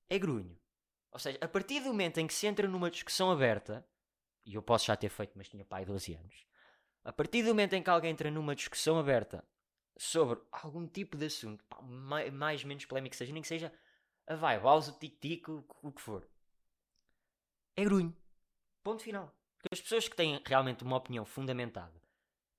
É 0.09 0.19
grunho. 0.19 0.59
Ou 1.11 1.19
seja, 1.19 1.39
a 1.41 1.49
partir 1.49 1.81
do 1.81 1.89
momento 1.89 2.19
em 2.19 2.27
que 2.27 2.35
se 2.35 2.47
entra 2.47 2.69
numa 2.69 2.91
discussão 2.91 3.31
aberta, 3.31 3.87
e 4.45 4.55
eu 4.55 4.63
posso 4.63 4.87
já 4.87 4.97
ter 4.97 5.09
feito, 5.09 5.33
mas 5.35 5.49
tinha 5.49 5.65
pai 5.65 5.85
12 5.85 6.15
anos, 6.15 6.47
a 7.05 7.13
partir 7.13 7.43
do 7.43 7.49
momento 7.49 7.73
em 7.73 7.83
que 7.83 7.89
alguém 7.89 8.11
entra 8.11 8.31
numa 8.31 8.55
discussão 8.55 8.99
aberta 8.99 9.43
sobre 9.97 10.39
algum 10.53 10.87
tipo 10.87 11.17
de 11.17 11.27
assunto, 11.27 11.65
pá, 11.65 11.81
mais, 11.81 12.33
mais 12.33 12.65
menos 12.65 12.85
polémico 12.85 13.17
seja, 13.17 13.33
nem 13.33 13.43
que 13.43 13.49
seja 13.49 13.73
a 14.27 14.35
vai, 14.35 14.59
o 14.59 14.67
o 14.67 14.93
tic-tic, 14.93 15.49
o 15.49 15.93
que 15.93 16.03
for, 16.03 16.29
é 17.75 17.85
grunho. 17.85 18.15
Ponto 18.83 19.03
final. 19.03 19.35
Porque 19.57 19.75
as 19.75 19.81
pessoas 19.81 20.07
que 20.07 20.17
têm 20.17 20.41
realmente 20.45 20.85
uma 20.85 20.97
opinião 20.97 21.25
fundamentada 21.25 21.99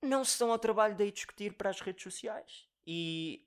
não 0.02 0.24
se 0.24 0.38
dão 0.38 0.50
ao 0.50 0.58
trabalho 0.58 0.94
de 0.94 1.10
discutir 1.10 1.54
para 1.54 1.70
as 1.70 1.80
redes 1.80 2.02
sociais. 2.02 2.68
E 2.86 3.46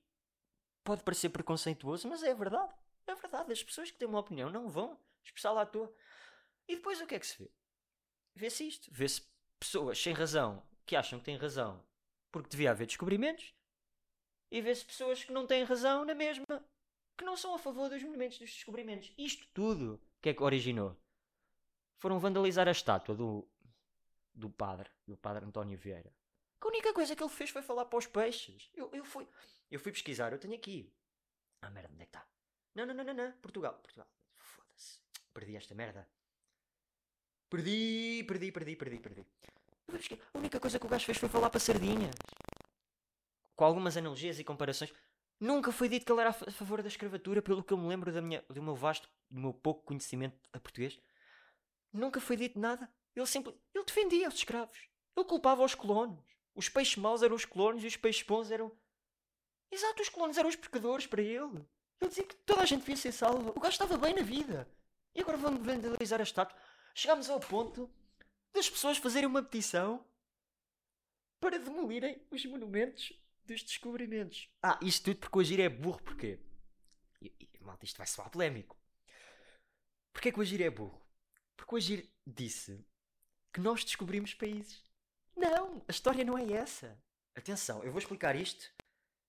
pode 0.83 1.03
parecer 1.03 1.29
preconceituoso, 1.29 2.07
mas 2.07 2.23
é 2.23 2.33
verdade. 2.33 2.73
É 3.07 3.15
verdade. 3.15 3.51
As 3.51 3.63
pessoas 3.63 3.91
que 3.91 3.97
têm 3.97 4.07
uma 4.07 4.19
opinião 4.19 4.49
não 4.49 4.69
vão 4.69 4.99
expressá-la 5.23 5.63
à 5.63 5.65
toa. 5.65 5.93
E 6.67 6.75
depois 6.75 7.01
o 7.01 7.07
que 7.07 7.15
é 7.15 7.19
que 7.19 7.27
se 7.27 7.43
vê? 7.43 7.51
Vê-se 8.35 8.67
isto. 8.67 8.89
Vê-se 8.91 9.21
pessoas 9.59 10.01
sem 10.01 10.13
razão 10.13 10.63
que 10.85 10.95
acham 10.95 11.19
que 11.19 11.25
têm 11.25 11.37
razão 11.37 11.83
porque 12.31 12.49
devia 12.49 12.71
haver 12.71 12.87
descobrimentos. 12.87 13.53
E 14.51 14.61
vê-se 14.61 14.85
pessoas 14.85 15.23
que 15.23 15.31
não 15.31 15.47
têm 15.47 15.63
razão 15.63 16.03
na 16.05 16.13
mesma, 16.13 16.45
que 17.17 17.23
não 17.23 17.37
são 17.37 17.55
a 17.55 17.59
favor 17.59 17.89
dos 17.89 18.03
monumentos 18.03 18.37
dos 18.37 18.51
descobrimentos. 18.51 19.11
Isto 19.17 19.47
tudo, 19.53 19.95
o 19.95 20.21
que 20.21 20.29
é 20.29 20.33
que 20.33 20.43
originou? 20.43 20.97
Foram 21.99 22.19
vandalizar 22.19 22.67
a 22.67 22.71
estátua 22.71 23.15
do, 23.15 23.47
do 24.33 24.49
padre, 24.49 24.89
do 25.07 25.15
padre 25.15 25.45
António 25.45 25.77
Vieira. 25.77 26.13
A 26.63 26.67
única 26.67 26.93
coisa 26.93 27.13
que 27.13 27.21
ele 27.21 27.29
fez 27.29 27.49
foi 27.49 27.61
falar 27.61 27.85
para 27.85 27.99
os 27.99 28.07
peixes. 28.07 28.69
Eu, 28.73 28.89
eu, 28.93 29.03
fui, 29.03 29.27
eu 29.69 29.79
fui 29.79 29.91
pesquisar, 29.91 30.31
eu 30.31 30.39
tenho 30.39 30.55
aqui. 30.55 30.89
Ah, 31.61 31.69
merda, 31.69 31.89
onde 31.93 32.03
é 32.03 32.05
que 32.05 32.09
está? 32.09 32.25
Não, 32.73 32.85
não, 32.85 32.93
não, 32.93 33.03
não, 33.03 33.13
não. 33.13 33.31
Portugal, 33.33 33.73
Portugal. 33.73 34.07
Foda-se. 34.37 34.99
Perdi 35.33 35.57
esta 35.57 35.75
merda. 35.75 36.07
Perdi, 37.49 38.23
perdi, 38.25 38.51
perdi, 38.51 38.75
perdi, 38.77 38.99
perdi. 38.99 39.25
A 40.33 40.37
única 40.37 40.57
coisa 40.57 40.79
que 40.79 40.85
o 40.85 40.89
gajo 40.89 41.05
fez 41.05 41.17
foi 41.17 41.27
falar 41.27 41.49
para 41.49 41.59
sardinhas. 41.59 42.15
Com 43.57 43.65
algumas 43.65 43.97
analogias 43.97 44.39
e 44.39 44.43
comparações. 44.43 44.93
Nunca 45.39 45.69
foi 45.69 45.89
dito 45.89 46.05
que 46.05 46.11
ele 46.11 46.21
era 46.21 46.29
a 46.29 46.51
favor 46.51 46.81
da 46.81 46.87
escravatura, 46.87 47.41
pelo 47.41 47.61
que 47.61 47.73
eu 47.73 47.77
me 47.77 47.87
lembro 47.87 48.11
da 48.11 48.21
minha, 48.21 48.41
do 48.49 48.63
meu 48.63 48.75
vasto, 48.75 49.09
do 49.29 49.41
meu 49.41 49.53
pouco 49.53 49.83
conhecimento 49.83 50.39
a 50.53 50.59
português. 50.59 50.97
Nunca 51.91 52.21
foi 52.21 52.37
dito 52.37 52.57
nada. 52.57 52.89
Ele 53.13 53.27
sempre. 53.27 53.53
Ele 53.75 53.83
defendia 53.83 54.29
os 54.29 54.35
escravos. 54.35 54.87
Ele 55.15 55.25
culpava 55.27 55.63
os 55.63 55.75
colonos. 55.75 56.32
Os 56.55 56.69
peixes 56.69 56.97
maus 56.97 57.23
eram 57.23 57.35
os 57.35 57.45
colonos 57.45 57.83
e 57.83 57.87
os 57.87 57.97
peixes 57.97 58.23
bons 58.23 58.51
eram. 58.51 58.71
Exato, 59.71 60.01
os 60.01 60.09
colonos 60.09 60.37
eram 60.37 60.49
os 60.49 60.55
pecadores 60.55 61.07
para 61.07 61.21
ele. 61.21 61.65
Ele 61.99 62.09
dizia 62.09 62.25
que 62.25 62.35
toda 62.35 62.61
a 62.61 62.65
gente 62.65 62.81
devia 62.81 62.97
ser 62.97 63.11
salva. 63.11 63.51
O 63.51 63.59
gajo 63.59 63.73
estava 63.73 63.97
bem 63.97 64.13
na 64.13 64.21
vida. 64.21 64.69
E 65.15 65.21
agora 65.21 65.37
vamos 65.37 65.65
vandalizar 65.65 66.19
a 66.19 66.23
estátua. 66.23 66.57
Chegámos 66.93 67.29
ao 67.29 67.39
ponto 67.39 67.89
das 68.53 68.69
pessoas 68.69 68.97
fazerem 68.97 69.27
uma 69.27 69.41
petição 69.41 70.05
para 71.39 71.57
demolirem 71.57 72.25
os 72.29 72.45
monumentos 72.45 73.13
dos 73.43 73.63
descobrimentos. 73.63 74.49
Ah, 74.61 74.79
isto 74.81 75.05
tudo 75.05 75.19
porque 75.19 75.37
o 75.37 75.41
Agir 75.41 75.59
é 75.59 75.69
burro, 75.69 76.01
porquê? 76.03 76.39
E, 77.21 77.33
e, 77.39 77.59
malta, 77.59 77.85
isto 77.85 77.97
vai 77.97 78.07
soar 78.07 78.29
polémico. 78.29 78.77
Porquê 80.11 80.31
que 80.31 80.39
o 80.39 80.41
Agir 80.41 80.61
é 80.61 80.69
burro? 80.69 81.01
Porque 81.55 81.75
o 81.75 81.77
Agir 81.77 82.09
disse 82.25 82.85
que 83.51 83.59
nós 83.59 83.83
descobrimos 83.83 84.33
países. 84.33 84.81
Não, 85.35 85.83
a 85.87 85.91
história 85.91 86.23
não 86.23 86.37
é 86.37 86.51
essa. 86.53 86.97
Atenção, 87.35 87.83
eu 87.83 87.91
vou 87.91 87.99
explicar 87.99 88.35
isto. 88.35 88.71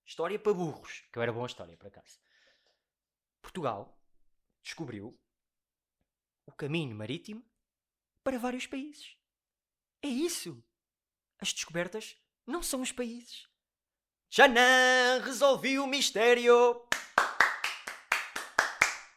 História 0.05 0.37
para 0.37 0.53
burros, 0.53 1.03
que 1.11 1.17
eu 1.17 1.23
era 1.23 1.33
bom 1.33 1.43
a 1.43 1.47
história, 1.47 1.75
por 1.75 1.87
acaso. 1.87 2.19
Portugal 3.41 3.97
descobriu 4.61 5.19
o 6.45 6.51
caminho 6.51 6.95
marítimo 6.95 7.43
para 8.23 8.37
vários 8.37 8.67
países. 8.67 9.17
É 10.01 10.07
isso. 10.07 10.63
As 11.39 11.51
descobertas 11.51 12.15
não 12.45 12.61
são 12.61 12.81
os 12.81 12.91
países. 12.91 13.47
Janã 14.29 15.21
resolvi 15.23 15.79
o 15.79 15.87
mistério. 15.87 16.87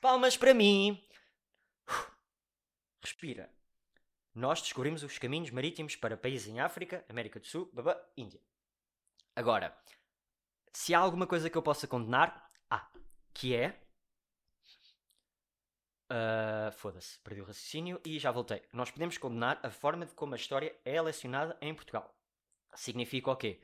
Palmas 0.00 0.36
para 0.36 0.54
mim. 0.54 1.02
Respira. 3.02 3.57
Nós 4.38 4.62
descobrimos 4.62 5.02
os 5.02 5.18
caminhos 5.18 5.50
marítimos 5.50 5.96
para 5.96 6.16
países 6.16 6.46
em 6.46 6.60
África, 6.60 7.04
América 7.08 7.40
do 7.40 7.46
Sul, 7.48 7.68
babá, 7.72 8.00
Índia. 8.16 8.40
Agora, 9.34 9.76
se 10.72 10.94
há 10.94 11.00
alguma 11.00 11.26
coisa 11.26 11.50
que 11.50 11.58
eu 11.58 11.62
possa 11.62 11.88
condenar, 11.88 12.48
há. 12.70 12.88
Que 13.34 13.56
é. 13.56 13.82
Uh, 16.08 16.70
Foda-se, 16.70 17.18
perdi 17.18 17.40
o 17.40 17.44
raciocínio 17.46 18.00
e 18.04 18.16
já 18.20 18.30
voltei. 18.30 18.62
Nós 18.72 18.92
podemos 18.92 19.18
condenar 19.18 19.58
a 19.60 19.72
forma 19.72 20.06
de 20.06 20.14
como 20.14 20.34
a 20.34 20.36
história 20.36 20.72
é 20.84 21.02
lecionada 21.02 21.58
em 21.60 21.74
Portugal. 21.74 22.16
Significa 22.76 23.32
o 23.32 23.36
quê? 23.36 23.60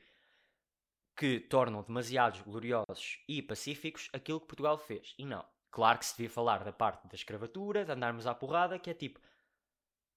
Que 1.15 1.39
tornam 1.39 1.83
demasiados 1.83 2.41
gloriosos 2.41 3.23
e 3.29 3.41
pacíficos 3.41 4.09
aquilo 4.11 4.41
que 4.41 4.47
Portugal 4.47 4.77
fez. 4.77 5.15
E 5.17 5.25
não. 5.25 5.47
Claro 5.71 5.99
que 5.99 6.05
se 6.05 6.17
devia 6.17 6.29
falar 6.29 6.65
da 6.65 6.73
parte 6.73 7.07
da 7.07 7.15
escravatura, 7.15 7.85
de 7.85 7.93
andarmos 7.93 8.27
à 8.27 8.35
porrada, 8.35 8.77
que 8.77 8.89
é 8.89 8.93
tipo 8.93 9.21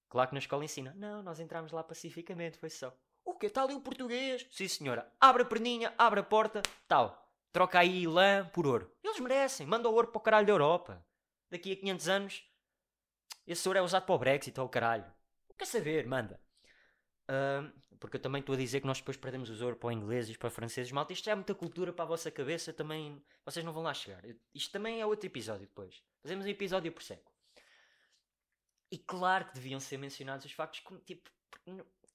Claro 0.08 0.28
que 0.28 0.34
na 0.34 0.38
escola 0.38 0.64
ensina. 0.64 0.94
Não, 0.96 1.22
nós 1.22 1.40
entramos 1.40 1.72
lá 1.72 1.82
pacificamente, 1.82 2.58
foi 2.58 2.70
só. 2.70 2.94
O 3.24 3.34
quê? 3.34 3.46
Está 3.46 3.62
ali 3.62 3.74
o 3.74 3.80
português? 3.80 4.46
Sim, 4.50 4.68
senhora. 4.68 5.12
Abre 5.20 5.42
a 5.42 5.46
perninha, 5.46 5.92
abre 5.98 6.20
a 6.20 6.22
porta, 6.22 6.62
tal. 6.86 7.30
Troca 7.52 7.78
aí 7.78 8.06
lã 8.06 8.48
por 8.52 8.66
ouro. 8.66 8.90
Eles 9.02 9.20
merecem. 9.20 9.66
Manda 9.66 9.88
o 9.88 9.92
ouro 9.92 10.08
para 10.08 10.18
o 10.18 10.22
caralho 10.22 10.46
da 10.46 10.52
Europa. 10.52 11.04
Daqui 11.50 11.72
a 11.72 11.76
500 11.76 12.08
anos, 12.08 12.44
esse 13.46 13.68
ouro 13.68 13.78
é 13.78 13.82
usado 13.82 14.04
para 14.06 14.14
o 14.14 14.18
Brexit 14.18 14.58
ou 14.58 14.66
o 14.66 14.68
caralho. 14.68 15.04
Quer 15.58 15.66
saber? 15.66 16.06
Manda. 16.06 16.40
Uh, 17.30 17.70
porque 17.98 18.16
eu 18.16 18.20
também 18.20 18.40
estou 18.40 18.54
a 18.54 18.58
dizer 18.58 18.80
que 18.80 18.86
nós 18.86 18.98
depois 18.98 19.16
perdemos 19.16 19.50
o 19.50 19.64
ouro 19.64 19.76
para 19.76 19.88
o 19.88 19.92
inglês 19.92 20.30
e 20.30 20.38
para 20.38 20.48
o 20.48 20.50
francês. 20.50 20.90
Malta, 20.92 21.12
isto 21.12 21.28
é 21.28 21.34
muita 21.34 21.54
cultura 21.54 21.92
para 21.92 22.04
a 22.04 22.08
vossa 22.08 22.30
cabeça, 22.30 22.72
também 22.72 23.22
vocês 23.44 23.64
não 23.64 23.72
vão 23.72 23.82
lá 23.82 23.92
chegar. 23.92 24.22
Isto 24.54 24.72
também 24.72 25.00
é 25.00 25.06
outro 25.06 25.26
episódio 25.26 25.66
depois. 25.66 26.02
Fazemos 26.22 26.46
um 26.46 26.48
episódio 26.48 26.92
por 26.92 27.02
século. 27.02 27.37
E 28.90 28.98
claro 28.98 29.46
que 29.46 29.54
deviam 29.54 29.80
ser 29.80 29.98
mencionados 29.98 30.44
os 30.44 30.52
factos 30.52 30.80
como 30.80 31.00
tipo. 31.00 31.30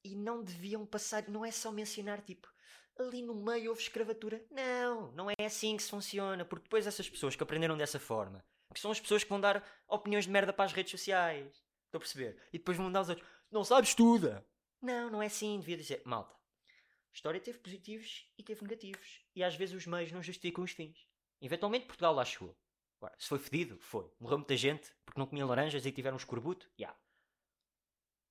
E 0.03 0.15
não 0.15 0.43
deviam 0.43 0.85
passar. 0.85 1.27
Não 1.29 1.45
é 1.45 1.51
só 1.51 1.71
mencionar 1.71 2.21
tipo. 2.21 2.51
Ali 2.99 3.21
no 3.21 3.33
meio 3.33 3.69
houve 3.69 3.81
escravatura. 3.81 4.43
Não, 4.51 5.11
não 5.13 5.29
é 5.29 5.45
assim 5.45 5.77
que 5.77 5.83
se 5.83 5.89
funciona. 5.89 6.45
Porque 6.45 6.63
depois 6.63 6.87
essas 6.87 7.09
pessoas 7.09 7.35
que 7.35 7.43
aprenderam 7.43 7.77
dessa 7.77 7.99
forma. 7.99 8.43
Que 8.73 8.79
são 8.79 8.91
as 8.91 8.99
pessoas 8.99 9.23
que 9.23 9.29
vão 9.29 9.39
dar 9.39 9.63
opiniões 9.87 10.25
de 10.25 10.31
merda 10.31 10.51
para 10.51 10.65
as 10.65 10.73
redes 10.73 10.91
sociais. 10.91 11.63
Estou 11.85 11.97
a 11.97 11.99
perceber? 11.99 12.37
E 12.51 12.57
depois 12.57 12.75
vão 12.75 12.87
mandar 12.87 13.01
os 13.01 13.09
outros. 13.09 13.27
Não 13.51 13.63
sabes 13.63 13.91
estuda! 13.91 14.45
Não, 14.81 15.11
não 15.11 15.21
é 15.21 15.27
assim. 15.27 15.59
Devia 15.59 15.77
dizer. 15.77 16.01
Malta. 16.05 16.33
A 16.33 17.13
história 17.13 17.39
teve 17.39 17.59
positivos 17.59 18.27
e 18.35 18.43
teve 18.43 18.63
negativos. 18.63 19.21
E 19.35 19.43
às 19.43 19.55
vezes 19.55 19.75
os 19.75 19.85
meios 19.85 20.11
não 20.11 20.23
justificam 20.23 20.63
os 20.63 20.71
fins. 20.71 21.07
Eventualmente 21.39 21.85
Portugal 21.85 22.15
lá 22.15 22.25
chegou. 22.25 22.57
Agora, 22.97 23.13
se 23.19 23.27
foi 23.27 23.37
fedido, 23.37 23.77
foi. 23.79 24.09
Morreu 24.19 24.39
muita 24.39 24.57
gente 24.57 24.91
porque 25.13 25.19
não 25.19 25.27
comia 25.27 25.45
laranjas 25.45 25.85
e 25.85 25.91
tiveram 25.91 26.15
um 26.15 26.17
escorbuto, 26.17 26.67
já. 26.77 26.87
Yeah. 26.87 26.99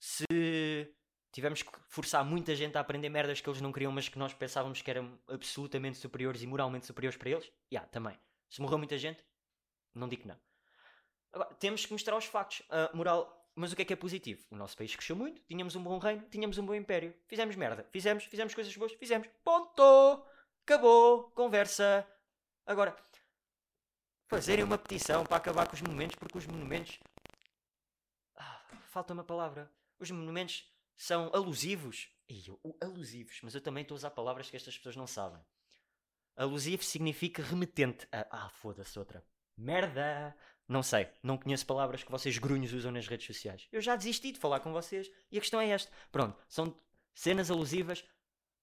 Se 0.01 0.95
tivemos 1.31 1.63
que 1.63 1.71
forçar 1.89 2.25
muita 2.25 2.57
gente 2.57 2.77
a 2.77 2.81
aprender 2.81 3.09
merdas 3.09 3.41
que 3.41 3.49
eles 3.49 3.61
não 3.61 3.73
queriam, 3.73 3.93
mas 3.93 4.09
que 4.09 4.19
nós 4.19 4.35
pensávamos 4.35 4.83
que 4.83 4.91
eram 4.91 5.17
absolutamente 5.29 5.97
superiores 5.97 6.43
e 6.43 6.47
moralmente 6.47 6.85
superiores 6.85 7.17
para 7.17 7.31
eles, 7.31 7.45
já, 7.45 7.53
yeah, 7.73 7.89
também. 7.89 8.19
Se 8.51 8.61
morreu 8.61 8.79
muita 8.79 8.99
gente, 8.99 9.25
não 9.95 10.09
digo 10.09 10.27
não. 10.27 10.39
Agora, 11.33 11.55
temos 11.55 11.87
que 11.87 11.93
mostrar 11.93 12.17
os 12.17 12.25
factos. 12.25 12.63
A 12.69 12.91
moral. 12.95 13.39
Mas 13.55 13.71
o 13.71 13.77
que 13.77 13.83
é 13.83 13.85
que 13.85 13.93
é 13.93 13.97
positivo? 13.97 14.45
O 14.51 14.57
nosso 14.57 14.77
país 14.77 14.97
cresceu 14.97 15.15
muito, 15.15 15.41
tínhamos 15.43 15.77
um 15.77 15.83
bom 15.83 15.99
reino, 15.99 16.27
tínhamos 16.31 16.59
um 16.59 16.67
bom 16.67 16.75
império. 16.75 17.15
Fizemos 17.29 17.55
merda. 17.55 17.87
Fizemos, 17.93 18.25
fizemos 18.25 18.55
coisas 18.55 18.75
boas, 18.77 18.93
fizemos. 18.95 19.29
Ponto! 19.45 20.27
Acabou! 20.65 21.31
Conversa! 21.31 22.07
Agora, 22.67 22.97
fazerem 24.33 24.65
uma 24.65 24.79
petição 24.79 25.27
para 25.27 25.37
acabar 25.37 25.69
com 25.69 25.75
os 25.75 25.83
monumentos, 25.83 26.17
porque 26.17 26.39
os 26.39 26.47
monumentos. 26.47 26.99
Ah, 28.35 28.63
falta 28.89 29.13
uma 29.13 29.23
palavra. 29.23 29.71
Os 29.99 30.11
monumentos 30.11 30.67
são 30.97 31.31
alusivos. 31.35 32.09
E 32.27 32.49
eu, 32.49 32.59
alusivos, 32.81 33.41
mas 33.43 33.55
eu 33.55 33.61
também 33.61 33.83
estou 33.83 33.95
a 33.95 33.97
usar 33.97 34.11
palavras 34.11 34.49
que 34.49 34.57
estas 34.57 34.75
pessoas 34.75 34.97
não 34.97 35.07
sabem. 35.07 35.39
Alusivo 36.35 36.83
significa 36.83 37.43
remetente 37.43 38.09
a. 38.11 38.47
Ah, 38.47 38.49
foda-se 38.49 38.99
outra. 38.99 39.23
Merda! 39.55 40.35
Não 40.67 40.83
sei, 40.83 41.11
não 41.23 41.37
conheço 41.37 41.67
palavras 41.67 42.03
que 42.03 42.11
vocês 42.11 42.39
grunhos 42.39 42.73
usam 42.73 42.91
nas 42.91 43.07
redes 43.07 43.27
sociais. 43.27 43.69
Eu 43.71 43.83
já 43.83 43.97
desisti 43.97 44.33
de 44.33 44.39
falar 44.39 44.61
com 44.61 44.73
vocês 44.73 45.11
e 45.31 45.37
a 45.37 45.41
questão 45.43 45.61
é 45.61 45.69
esta. 45.69 45.93
Pronto, 46.11 46.43
são 46.49 46.75
cenas 47.15 47.51
alusivas 47.51 48.03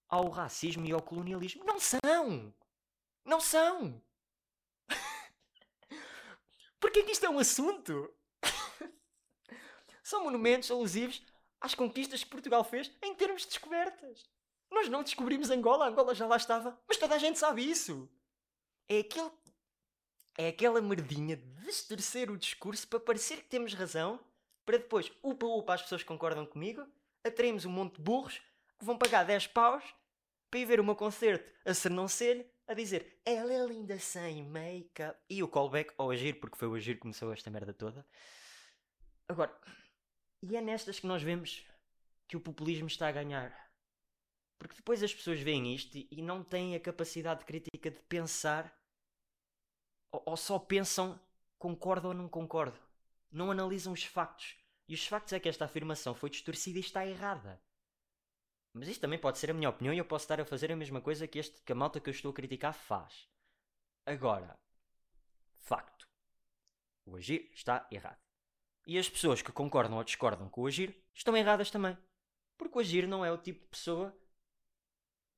ao 0.07 0.29
racismo 0.29 0.87
e 0.87 0.91
ao 0.91 1.01
colonialismo. 1.03 1.63
Não 1.63 1.79
são! 1.79 2.51
Não 3.23 3.39
são! 3.39 4.01
Porquê 6.79 7.03
que 7.03 7.11
isto 7.11 7.25
é 7.25 7.29
um 7.29 7.39
assunto? 7.39 8.13
São 10.03 10.23
monumentos 10.23 10.71
alusivos 10.71 11.21
às 11.59 11.75
conquistas 11.75 12.23
que 12.23 12.29
Portugal 12.29 12.63
fez 12.63 12.91
em 13.01 13.13
termos 13.13 13.43
de 13.43 13.49
descobertas. 13.49 14.25
Nós 14.71 14.87
não 14.87 15.03
descobrimos 15.03 15.49
Angola, 15.49 15.87
Angola 15.87 16.15
já 16.15 16.25
lá 16.25 16.37
estava, 16.37 16.79
mas 16.87 16.97
toda 16.97 17.15
a 17.15 17.17
gente 17.17 17.39
sabe 17.39 17.69
isso. 17.69 18.09
É 18.87 18.99
aquele 18.99 19.31
é 20.37 20.47
aquela 20.47 20.79
merdinha 20.79 21.35
de 21.35 21.45
distorcer 21.65 22.31
o 22.31 22.37
discurso 22.37 22.87
para 22.87 22.99
parecer 22.99 23.37
que 23.37 23.49
temos 23.49 23.73
razão, 23.73 24.17
para 24.65 24.77
depois, 24.77 25.11
upa 25.21 25.45
upa, 25.45 25.73
as 25.73 25.81
pessoas 25.81 26.01
concordam 26.01 26.45
comigo, 26.45 26.87
atraímos 27.25 27.65
um 27.65 27.69
monte 27.69 27.95
de 27.95 28.01
burros 28.01 28.41
que 28.77 28.85
vão 28.85 28.97
pagar 28.97 29.25
10 29.25 29.47
paus 29.47 29.83
para 30.49 30.59
ir 30.61 30.65
ver 30.65 30.79
o 30.79 30.83
meu 30.83 30.95
concerto 30.95 31.51
a 31.65 31.73
Sernancelho 31.73 32.45
a 32.69 32.73
dizer 32.75 33.19
ela 33.25 33.51
é 33.51 33.65
linda 33.65 33.97
sem 33.97 34.43
make-up 34.43 35.19
e 35.27 35.41
o 35.41 35.47
callback 35.47 35.91
ao 35.97 36.11
agir, 36.11 36.39
porque 36.39 36.55
foi 36.55 36.67
o 36.67 36.75
agir 36.75 36.93
que 36.93 37.01
começou 37.01 37.33
esta 37.33 37.49
merda 37.49 37.73
toda. 37.73 38.05
Agora, 39.27 39.59
e 40.43 40.55
é 40.55 40.61
nestas 40.61 40.99
que 40.99 41.07
nós 41.07 41.23
vemos 41.23 41.65
que 42.27 42.37
o 42.37 42.39
populismo 42.39 42.87
está 42.87 43.07
a 43.07 43.11
ganhar. 43.11 43.51
Porque 44.59 44.75
depois 44.75 45.01
as 45.01 45.13
pessoas 45.13 45.39
veem 45.39 45.73
isto 45.73 45.97
e 45.97 46.21
não 46.21 46.43
têm 46.43 46.75
a 46.75 46.79
capacidade 46.79 47.43
crítica 47.43 47.89
de 47.89 47.99
pensar 48.03 48.71
ou, 50.11 50.21
ou 50.27 50.37
só 50.37 50.59
pensam 50.59 51.19
concordo 51.57 52.09
ou 52.09 52.13
não 52.13 52.29
concordo. 52.29 52.79
Não 53.31 53.49
analisam 53.49 53.93
os 53.93 54.03
factos. 54.03 54.55
E 54.87 54.93
os 54.93 55.07
factos 55.07 55.33
é 55.33 55.39
que 55.39 55.49
esta 55.49 55.65
afirmação 55.65 56.13
foi 56.13 56.29
distorcida 56.29 56.77
e 56.77 56.81
está 56.81 57.05
errada. 57.05 57.59
Mas 58.73 58.87
isto 58.87 59.01
também 59.01 59.19
pode 59.19 59.37
ser 59.37 59.51
a 59.51 59.53
minha 59.53 59.69
opinião 59.69 59.93
e 59.93 59.97
eu 59.97 60.05
posso 60.05 60.25
estar 60.25 60.39
a 60.39 60.45
fazer 60.45 60.71
a 60.71 60.75
mesma 60.75 61.01
coisa 61.01 61.27
que, 61.27 61.39
este, 61.39 61.61
que 61.61 61.71
a 61.71 61.75
malta 61.75 61.99
que 61.99 62.09
eu 62.09 62.13
estou 62.13 62.31
a 62.31 62.33
criticar 62.33 62.73
faz. 62.73 63.27
Agora, 64.05 64.57
facto. 65.69 66.07
O 67.05 67.15
agir 67.15 67.49
está 67.53 67.87
errado. 67.91 68.19
E 68.85 68.97
as 68.97 69.09
pessoas 69.09 69.41
que 69.41 69.51
concordam 69.51 69.97
ou 69.97 70.03
discordam 70.03 70.49
com 70.49 70.61
o 70.61 70.67
agir 70.67 70.95
estão 71.13 71.35
erradas 71.35 71.69
também. 71.69 71.97
Porque 72.57 72.77
o 72.77 72.81
agir 72.81 73.07
não 73.07 73.23
é 73.23 73.31
o 73.31 73.37
tipo 73.37 73.61
de 73.61 73.67
pessoa 73.67 74.15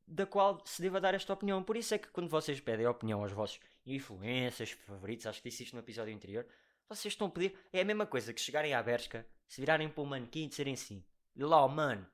da 0.07 0.25
qual 0.25 0.61
se 0.65 0.81
deva 0.81 0.99
dar 0.99 1.13
esta 1.13 1.33
opinião. 1.33 1.63
Por 1.63 1.77
isso 1.77 1.93
é 1.93 1.97
que 1.97 2.09
quando 2.09 2.29
vocês 2.29 2.59
pedem 2.59 2.85
a 2.85 2.91
opinião 2.91 3.21
aos 3.21 3.31
vossos 3.31 3.59
influências 3.85 4.71
favoritos, 4.71 5.25
acho 5.25 5.41
que 5.41 5.49
disse 5.49 5.63
isto 5.63 5.73
no 5.73 5.81
episódio 5.81 6.13
anterior, 6.13 6.45
vocês 6.87 7.13
estão 7.13 7.27
a 7.27 7.31
pedir. 7.31 7.57
É 7.71 7.81
a 7.81 7.85
mesma 7.85 8.05
coisa 8.05 8.33
que 8.33 8.41
chegarem 8.41 8.73
à 8.73 8.83
Bershka, 8.83 9.25
se 9.47 9.61
virarem 9.61 9.89
para 9.89 10.01
o 10.01 10.05
manequim 10.05 10.43
e 10.43 10.47
disserem 10.47 10.73
assim: 10.73 11.03
Lá, 11.35 11.65
mano, 11.67 12.05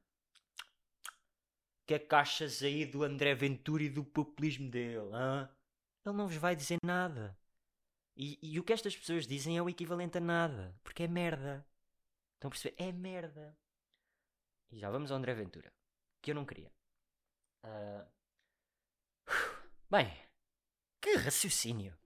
que 1.88 1.94
é 1.94 2.00
que 2.00 2.14
achas 2.14 2.62
aí 2.62 2.86
do 2.86 3.02
André 3.02 3.34
Ventura 3.34 3.82
e 3.82 3.90
do 3.90 4.04
populismo 4.04 4.70
dele? 4.70 5.10
Hã? 5.14 5.50
Ele 6.06 6.16
não 6.16 6.28
vos 6.28 6.36
vai 6.36 6.54
dizer 6.54 6.78
nada. 6.84 7.38
E, 8.16 8.38
e 8.42 8.60
o 8.60 8.64
que 8.64 8.74
estas 8.74 8.96
pessoas 8.96 9.26
dizem 9.26 9.58
é 9.58 9.62
o 9.62 9.70
equivalente 9.70 10.18
a 10.18 10.22
nada. 10.22 10.76
Porque 10.84 11.04
é 11.04 11.08
merda. 11.08 11.66
Estão 12.34 12.50
a 12.50 12.52
perceber? 12.52 12.76
É 12.78 12.92
merda. 12.92 13.58
E 14.70 14.78
já 14.78 14.92
vamos 14.92 15.12
ao 15.12 15.18
André 15.18 15.34
Ventura. 15.34 15.72
Que 16.22 16.32
eu 16.32 16.36
não 16.36 16.46
queria. 16.46 16.70
Uh... 17.64 18.06
Bem, 19.90 20.12
que 21.02 21.16
raciocínio. 21.16 21.98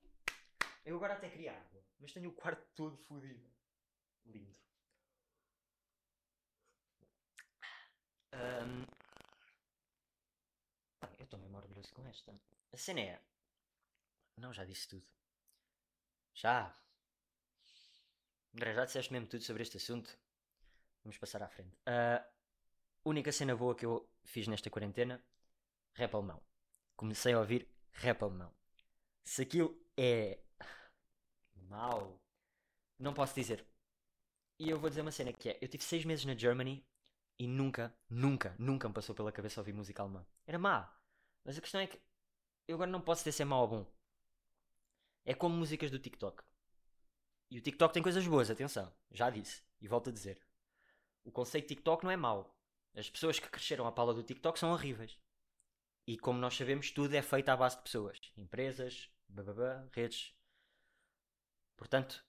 Eu 0.85 0.95
agora 0.97 1.15
até 1.15 1.27
queria 1.27 1.53
água, 1.53 1.83
mas 1.99 2.13
tenho 2.13 2.29
o 2.29 2.33
quarto 2.33 2.63
todo 2.75 2.97
fodido. 2.97 3.49
Lindo. 4.25 4.55
Um, 8.33 9.00
com 11.89 12.05
esta. 12.07 12.33
A 12.71 12.77
cena 12.77 12.99
é. 13.01 13.21
Não, 14.37 14.53
já 14.53 14.63
disse 14.63 14.87
tudo. 14.87 15.05
Já. 16.33 16.75
André, 18.53 18.73
já 18.73 18.85
disseste 18.85 19.11
mesmo 19.11 19.27
tudo 19.27 19.43
sobre 19.43 19.63
este 19.63 19.77
assunto. 19.77 20.17
Vamos 21.03 21.17
passar 21.17 21.41
à 21.41 21.47
frente. 21.47 21.75
A 21.85 22.25
única 23.03 23.31
cena 23.31 23.55
boa 23.55 23.75
que 23.75 23.85
eu 23.85 24.07
fiz 24.23 24.47
nesta 24.47 24.69
quarentena: 24.69 25.23
rap 25.93 26.13
alemão. 26.13 26.41
Comecei 26.95 27.33
a 27.33 27.39
ouvir 27.39 27.67
rap 27.93 28.21
alemão. 28.23 28.53
Se 29.23 29.41
aquilo 29.41 29.79
é. 29.97 30.39
mau, 31.67 32.21
não 32.99 33.13
posso 33.13 33.33
dizer. 33.35 33.65
E 34.59 34.69
eu 34.69 34.79
vou 34.79 34.89
dizer 34.89 35.01
uma 35.01 35.11
cena 35.11 35.33
que 35.33 35.49
é: 35.49 35.57
eu 35.61 35.67
tive 35.67 35.83
seis 35.83 36.05
meses 36.05 36.25
na 36.25 36.35
Germany 36.35 36.85
e 37.39 37.47
nunca, 37.47 37.93
nunca, 38.09 38.55
nunca 38.59 38.87
me 38.87 38.93
passou 38.93 39.15
pela 39.15 39.31
cabeça 39.31 39.59
ouvir 39.59 39.73
música 39.73 40.03
alemã. 40.03 40.25
Era 40.45 40.59
má. 40.59 41.00
Mas 41.43 41.57
a 41.57 41.61
questão 41.61 41.81
é 41.81 41.87
que 41.87 41.99
eu 42.67 42.75
agora 42.75 42.89
não 42.89 43.01
posso 43.01 43.29
se 43.29 43.41
é 43.41 43.45
mau 43.45 43.61
ou 43.61 43.67
bom. 43.67 43.85
É 45.25 45.33
como 45.33 45.55
músicas 45.55 45.91
do 45.91 45.99
TikTok. 45.99 46.43
E 47.49 47.57
o 47.57 47.61
TikTok 47.61 47.93
tem 47.93 48.01
coisas 48.01 48.25
boas, 48.25 48.49
atenção. 48.49 48.91
Já 49.11 49.29
disse. 49.29 49.61
E 49.79 49.87
volto 49.87 50.09
a 50.09 50.13
dizer. 50.13 50.41
O 51.23 51.31
conceito 51.31 51.67
de 51.67 51.75
TikTok 51.75 52.03
não 52.03 52.11
é 52.11 52.17
mau. 52.17 52.55
As 52.95 53.09
pessoas 53.09 53.39
que 53.39 53.49
cresceram 53.49 53.85
à 53.85 53.91
pala 53.91 54.13
do 54.13 54.23
TikTok 54.23 54.57
são 54.57 54.71
horríveis. 54.71 55.17
E 56.07 56.17
como 56.17 56.39
nós 56.39 56.55
sabemos, 56.55 56.91
tudo 56.91 57.13
é 57.13 57.21
feito 57.21 57.49
à 57.49 57.57
base 57.57 57.77
de 57.77 57.83
pessoas. 57.83 58.17
Empresas, 58.37 59.09
bababá, 59.27 59.87
redes. 59.91 60.33
Portanto, 61.75 62.25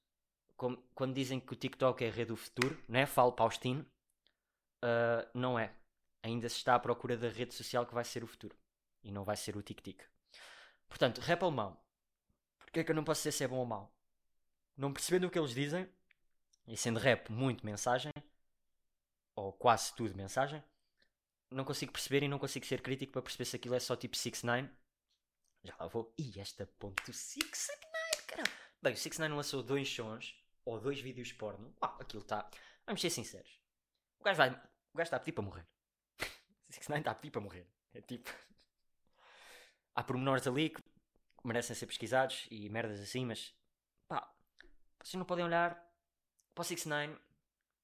como, 0.57 0.77
quando 0.95 1.15
dizem 1.15 1.41
que 1.41 1.53
o 1.53 1.57
TikTok 1.57 2.05
é 2.05 2.09
a 2.09 2.13
rede 2.13 2.29
do 2.29 2.37
futuro, 2.37 2.83
não 2.89 2.99
é? 2.99 3.07
Falo 3.07 3.33
Paustino. 3.33 3.87
Uh, 4.83 5.29
não 5.35 5.59
é. 5.59 5.75
Ainda 6.23 6.49
se 6.49 6.57
está 6.57 6.75
à 6.75 6.81
procura 6.81 7.17
da 7.17 7.29
rede 7.29 7.55
social 7.55 7.87
que 7.87 7.95
vai 7.95 8.05
ser 8.05 8.23
o 8.23 8.27
futuro 8.27 8.57
e 9.03 9.11
não 9.11 9.25
vai 9.25 9.37
ser 9.37 9.57
o 9.57 9.63
tic-tic. 9.63 10.03
Portanto, 10.89 11.21
rap 11.21 11.43
alemão. 11.43 11.81
Porquê 12.59 12.81
é 12.81 12.85
que 12.85 12.91
eu 12.91 12.95
não 12.95 13.05
posso 13.05 13.21
dizer 13.21 13.33
se 13.33 13.45
é 13.45 13.49
bom 13.49 13.57
ou 13.57 13.67
mau? 13.67 13.95
Não 14.77 14.93
percebendo 14.93 15.27
o 15.27 15.31
que 15.31 15.39
eles 15.39 15.55
dizem, 15.55 15.89
e 16.67 16.77
sendo 16.77 16.99
rap 16.99 17.31
muito 17.31 17.65
mensagem, 17.65 18.13
ou 19.35 19.53
quase 19.53 19.95
tudo 19.95 20.17
mensagem, 20.17 20.63
não 21.51 21.65
consigo 21.65 21.93
perceber 21.93 22.23
e 22.23 22.29
não 22.29 22.39
consigo 22.39 22.65
ser 22.65 22.81
crítico 22.81 23.13
para 23.13 23.23
perceber 23.23 23.45
se 23.45 23.57
aquilo 23.57 23.75
é 23.75 23.81
só 23.81 23.95
tipo 23.95 24.17
6 24.17 24.43
9 24.43 24.71
Já 25.65 25.77
lá 25.79 25.87
vou. 25.87 26.15
Ih, 26.19 26.41
esta 26.41 26.67
ponto 26.79 27.13
6 27.13 27.69
9 28.17 28.27
caramba. 28.27 28.51
Bem, 28.83 28.95
o 28.95 28.97
6 28.97 29.19
9 29.19 29.35
lançou 29.35 29.63
dois 29.63 29.89
sons, 29.89 30.35
ou 30.65 30.81
dois 30.81 31.01
vídeos 31.01 31.33
porno. 31.33 31.75
Uau, 31.83 31.99
aquilo 32.01 32.23
está. 32.23 32.51
Vamos 32.87 33.01
ser 33.01 33.11
sinceros. 33.11 33.61
O 34.19 34.25
gajo 34.25 34.39
vai. 34.39 34.51
O 34.51 34.99
gajo 34.99 35.09
está 35.09 35.17
a 35.17 35.21
pedir 35.21 35.33
para 35.33 35.45
morrer. 35.45 35.67
6ix9ine 36.71 36.99
está 36.99 37.11
aqui 37.11 37.31
para 37.31 37.41
morrer. 37.41 37.67
É 37.93 38.01
tipo. 38.01 38.31
Há 39.95 40.03
pormenores 40.03 40.47
ali 40.47 40.71
que 40.71 40.83
merecem 41.45 41.75
ser 41.77 41.87
pesquisados 41.87 42.47
e 42.51 42.69
merdas 42.69 43.01
assim, 43.01 43.27
mas. 43.27 43.55
Pá, 44.09 44.33
vocês 45.03 45.15
não 45.15 45.25
podem 45.25 45.45
olhar 45.45 45.75
para 46.55 46.63
o 46.63 46.65
6ix9ine 46.65 47.19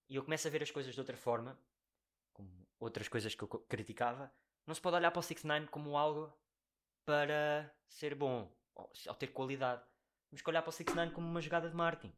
e 0.09 0.17
eu 0.17 0.25
começo 0.25 0.47
a 0.47 0.51
ver 0.51 0.63
as 0.63 0.71
coisas 0.71 0.95
de 0.95 1.01
outra 1.01 1.17
forma, 1.17 1.59
como 2.33 2.51
outras 2.79 3.09
coisas 3.09 3.35
que 3.35 3.43
eu 3.43 3.49
criticava. 3.49 4.33
Não 4.67 4.75
se 4.75 4.81
pode 4.81 4.97
olhar 4.97 5.11
para 5.11 5.21
o 5.21 5.23
6ix9ine 5.23 5.69
como 5.69 5.97
algo 5.97 6.33
para 7.05 7.75
ser 7.89 8.15
bom 8.15 8.51
ou, 8.75 8.91
ter 9.19 9.29
qualidade. 9.29 9.83
Temos 10.31 10.43
que 10.43 10.51
olhar 10.51 10.63
para 10.63 10.71
o 10.71 10.73
6ix9ine 10.73 11.13
como 11.13 11.27
uma 11.27 11.41
jogada 11.41 11.69
de 11.69 11.77
marketing. 11.77 12.15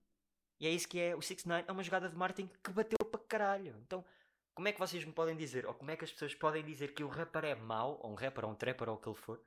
E 0.59 0.67
é 0.67 0.71
isso 0.71 0.89
que 0.89 1.01
é. 1.01 1.15
O 1.17 1.21
6ix9ine 1.21 1.65
é 1.67 1.73
uma 1.73 1.83
jogada 1.83 2.09
de 2.09 2.17
marketing 2.17 2.51
que 2.63 2.71
bateu 2.71 2.99
para 2.99 3.21
caralho. 3.21 3.77
Então, 3.87 4.05
como 4.55 4.69
é 4.69 4.73
que 4.73 4.79
vocês 4.79 5.05
me 5.05 5.13
podem 5.13 5.37
dizer, 5.37 5.65
ou 5.65 5.75
como 5.75 5.91
é 5.91 5.97
que 5.97 6.05
as 6.05 6.13
pessoas 6.13 6.35
podem 6.35 6.63
dizer 6.65 6.93
que 6.93 7.03
o 7.03 7.09
rapper 7.09 7.45
é 7.45 7.55
mau, 7.55 7.99
ou 8.03 8.11
um 8.11 8.15
rapper, 8.15 8.45
ou 8.45 8.51
um 8.51 8.55
trapper, 8.55 8.89
ou 8.89 8.97
o 8.97 8.99
que 8.99 9.09
ele 9.09 9.17
for, 9.17 9.41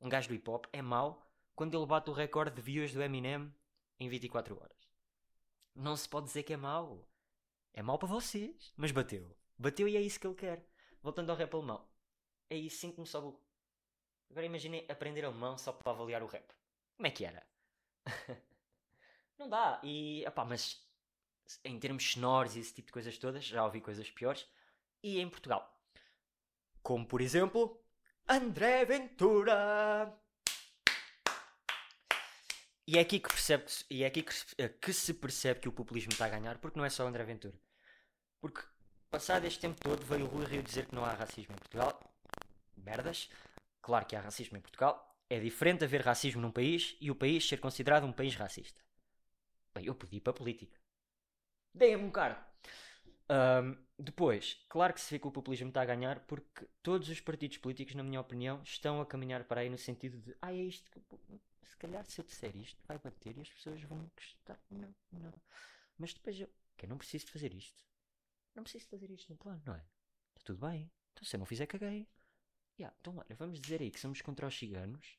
um 0.00 0.08
gajo 0.08 0.28
do 0.28 0.34
hip 0.34 0.48
hop, 0.48 0.66
é 0.72 0.82
mau 0.82 1.24
quando 1.54 1.76
ele 1.76 1.86
bate 1.86 2.10
o 2.10 2.12
recorde 2.12 2.56
de 2.56 2.62
views 2.62 2.92
do 2.92 3.02
Eminem 3.02 3.52
em 3.98 4.08
24 4.08 4.56
horas? 4.56 4.76
Não 5.74 5.96
se 5.96 6.08
pode 6.08 6.26
dizer 6.26 6.42
que 6.42 6.52
é 6.52 6.56
mau. 6.56 7.08
É 7.72 7.82
mau 7.82 7.98
para 7.98 8.08
vocês, 8.08 8.72
mas 8.76 8.92
bateu. 8.92 9.36
Bateu 9.58 9.88
e 9.88 9.96
é 9.96 10.00
isso 10.00 10.18
que 10.18 10.26
ele 10.26 10.36
quer. 10.36 10.66
Voltando 11.02 11.30
ao 11.30 11.36
rap 11.36 11.52
alemão. 11.54 11.86
É 12.48 12.56
isso 12.56 12.78
sim 12.78 12.92
que 12.92 13.00
me 13.00 13.06
sobe 13.06 13.28
o... 13.28 13.40
Agora 14.30 14.46
imaginem 14.46 14.86
aprender 14.88 15.24
alemão 15.24 15.58
só 15.58 15.72
para 15.72 15.92
avaliar 15.92 16.22
o 16.22 16.26
rap. 16.26 16.52
Como 16.96 17.06
é 17.06 17.10
que 17.10 17.24
era? 17.24 17.44
não 19.38 19.48
dá. 19.48 19.80
E, 19.82 20.24
opá, 20.26 20.44
mas 20.44 20.84
em 21.64 21.78
termos 21.78 22.12
sonoros 22.12 22.56
e 22.56 22.60
esse 22.60 22.74
tipo 22.74 22.86
de 22.86 22.92
coisas 22.92 23.18
todas, 23.18 23.44
já 23.44 23.64
ouvi 23.64 23.80
coisas 23.80 24.10
piores. 24.10 24.46
E 25.02 25.20
em 25.20 25.28
Portugal. 25.28 25.78
Como, 26.82 27.06
por 27.06 27.20
exemplo, 27.20 27.83
André 28.28 28.86
Ventura. 28.86 30.18
E 32.86 32.98
é 32.98 33.00
aqui 33.00 33.20
que, 33.20 33.28
percebe 33.28 33.64
e 33.90 34.02
é 34.02 34.06
aqui 34.06 34.24
eh, 34.58 34.68
que 34.68 34.92
se 34.92 35.14
percebe 35.14 35.60
que 35.60 35.68
o 35.68 35.72
populismo 35.72 36.12
está 36.12 36.26
a 36.26 36.30
ganhar, 36.30 36.58
porque 36.58 36.78
não 36.78 36.84
é 36.84 36.90
só 36.90 37.06
André 37.06 37.24
Ventura. 37.24 37.54
Porque, 38.40 38.60
passado 39.10 39.44
este 39.46 39.60
tempo 39.60 39.78
todo, 39.80 40.04
veio 40.04 40.24
o 40.24 40.28
Rui 40.28 40.46
Rio 40.46 40.62
dizer 40.62 40.86
que 40.86 40.94
não 40.94 41.04
há 41.04 41.12
racismo 41.12 41.54
em 41.54 41.58
Portugal. 41.58 42.00
Merdas. 42.76 43.30
Claro 43.82 44.06
que 44.06 44.16
há 44.16 44.20
racismo 44.20 44.56
em 44.56 44.60
Portugal. 44.60 45.14
É 45.28 45.38
diferente 45.38 45.84
haver 45.84 46.02
racismo 46.02 46.40
num 46.40 46.50
país 46.50 46.96
e 47.00 47.10
o 47.10 47.14
país 47.14 47.46
ser 47.46 47.58
considerado 47.58 48.04
um 48.04 48.12
país 48.12 48.34
racista. 48.34 48.82
Bem, 49.74 49.86
eu 49.86 49.94
pedi 49.94 50.20
para 50.20 50.30
a 50.30 50.36
política. 50.36 50.78
Deem-me 51.74 52.04
um 52.04 52.10
cargo. 52.10 52.40
Um, 53.30 53.76
depois, 53.98 54.62
claro 54.68 54.92
que 54.92 55.00
se 55.00 55.10
vê 55.10 55.18
que 55.18 55.26
o 55.26 55.30
populismo 55.30 55.68
está 55.68 55.82
a 55.82 55.86
ganhar 55.86 56.20
porque 56.26 56.68
todos 56.82 57.08
os 57.08 57.20
partidos 57.20 57.58
políticos, 57.58 57.94
na 57.94 58.02
minha 58.02 58.20
opinião, 58.20 58.62
estão 58.62 59.00
a 59.00 59.06
caminhar 59.06 59.44
para 59.44 59.62
aí 59.62 59.70
no 59.70 59.78
sentido 59.78 60.18
de 60.18 60.36
ah, 60.42 60.52
é 60.52 60.56
isto 60.56 60.90
que 60.90 61.00
se 61.64 61.76
calhar 61.76 62.04
se 62.04 62.20
eu 62.20 62.24
disser 62.24 62.54
isto 62.56 62.82
vai 62.86 62.98
bater 62.98 63.36
e 63.38 63.40
as 63.40 63.50
pessoas 63.50 63.82
vão 63.82 64.10
gostar. 64.14 64.60
Não, 64.70 64.94
não. 65.12 65.32
Mas 65.96 66.12
depois 66.12 66.38
eu, 66.38 66.48
que 66.76 66.84
eu 66.84 66.88
não 66.88 66.98
preciso 66.98 67.26
de 67.26 67.32
fazer 67.32 67.54
isto. 67.54 67.84
Não 68.54 68.62
preciso 68.62 68.84
de 68.84 68.90
fazer 68.90 69.10
isto 69.10 69.30
no 69.30 69.38
plano, 69.38 69.62
não 69.64 69.74
é? 69.74 69.84
Está 70.28 70.42
tudo 70.44 70.66
bem. 70.66 70.90
Então 71.12 71.24
se 71.24 71.36
eu 71.36 71.38
não 71.38 71.46
fizer, 71.46 71.66
caguei. 71.66 72.08
Yeah, 72.78 72.94
então 73.00 73.16
olha, 73.16 73.36
vamos 73.36 73.60
dizer 73.60 73.80
aí 73.80 73.90
que 73.90 74.00
somos 74.00 74.20
contra 74.20 74.48
os 74.48 74.58
ciganos, 74.58 75.16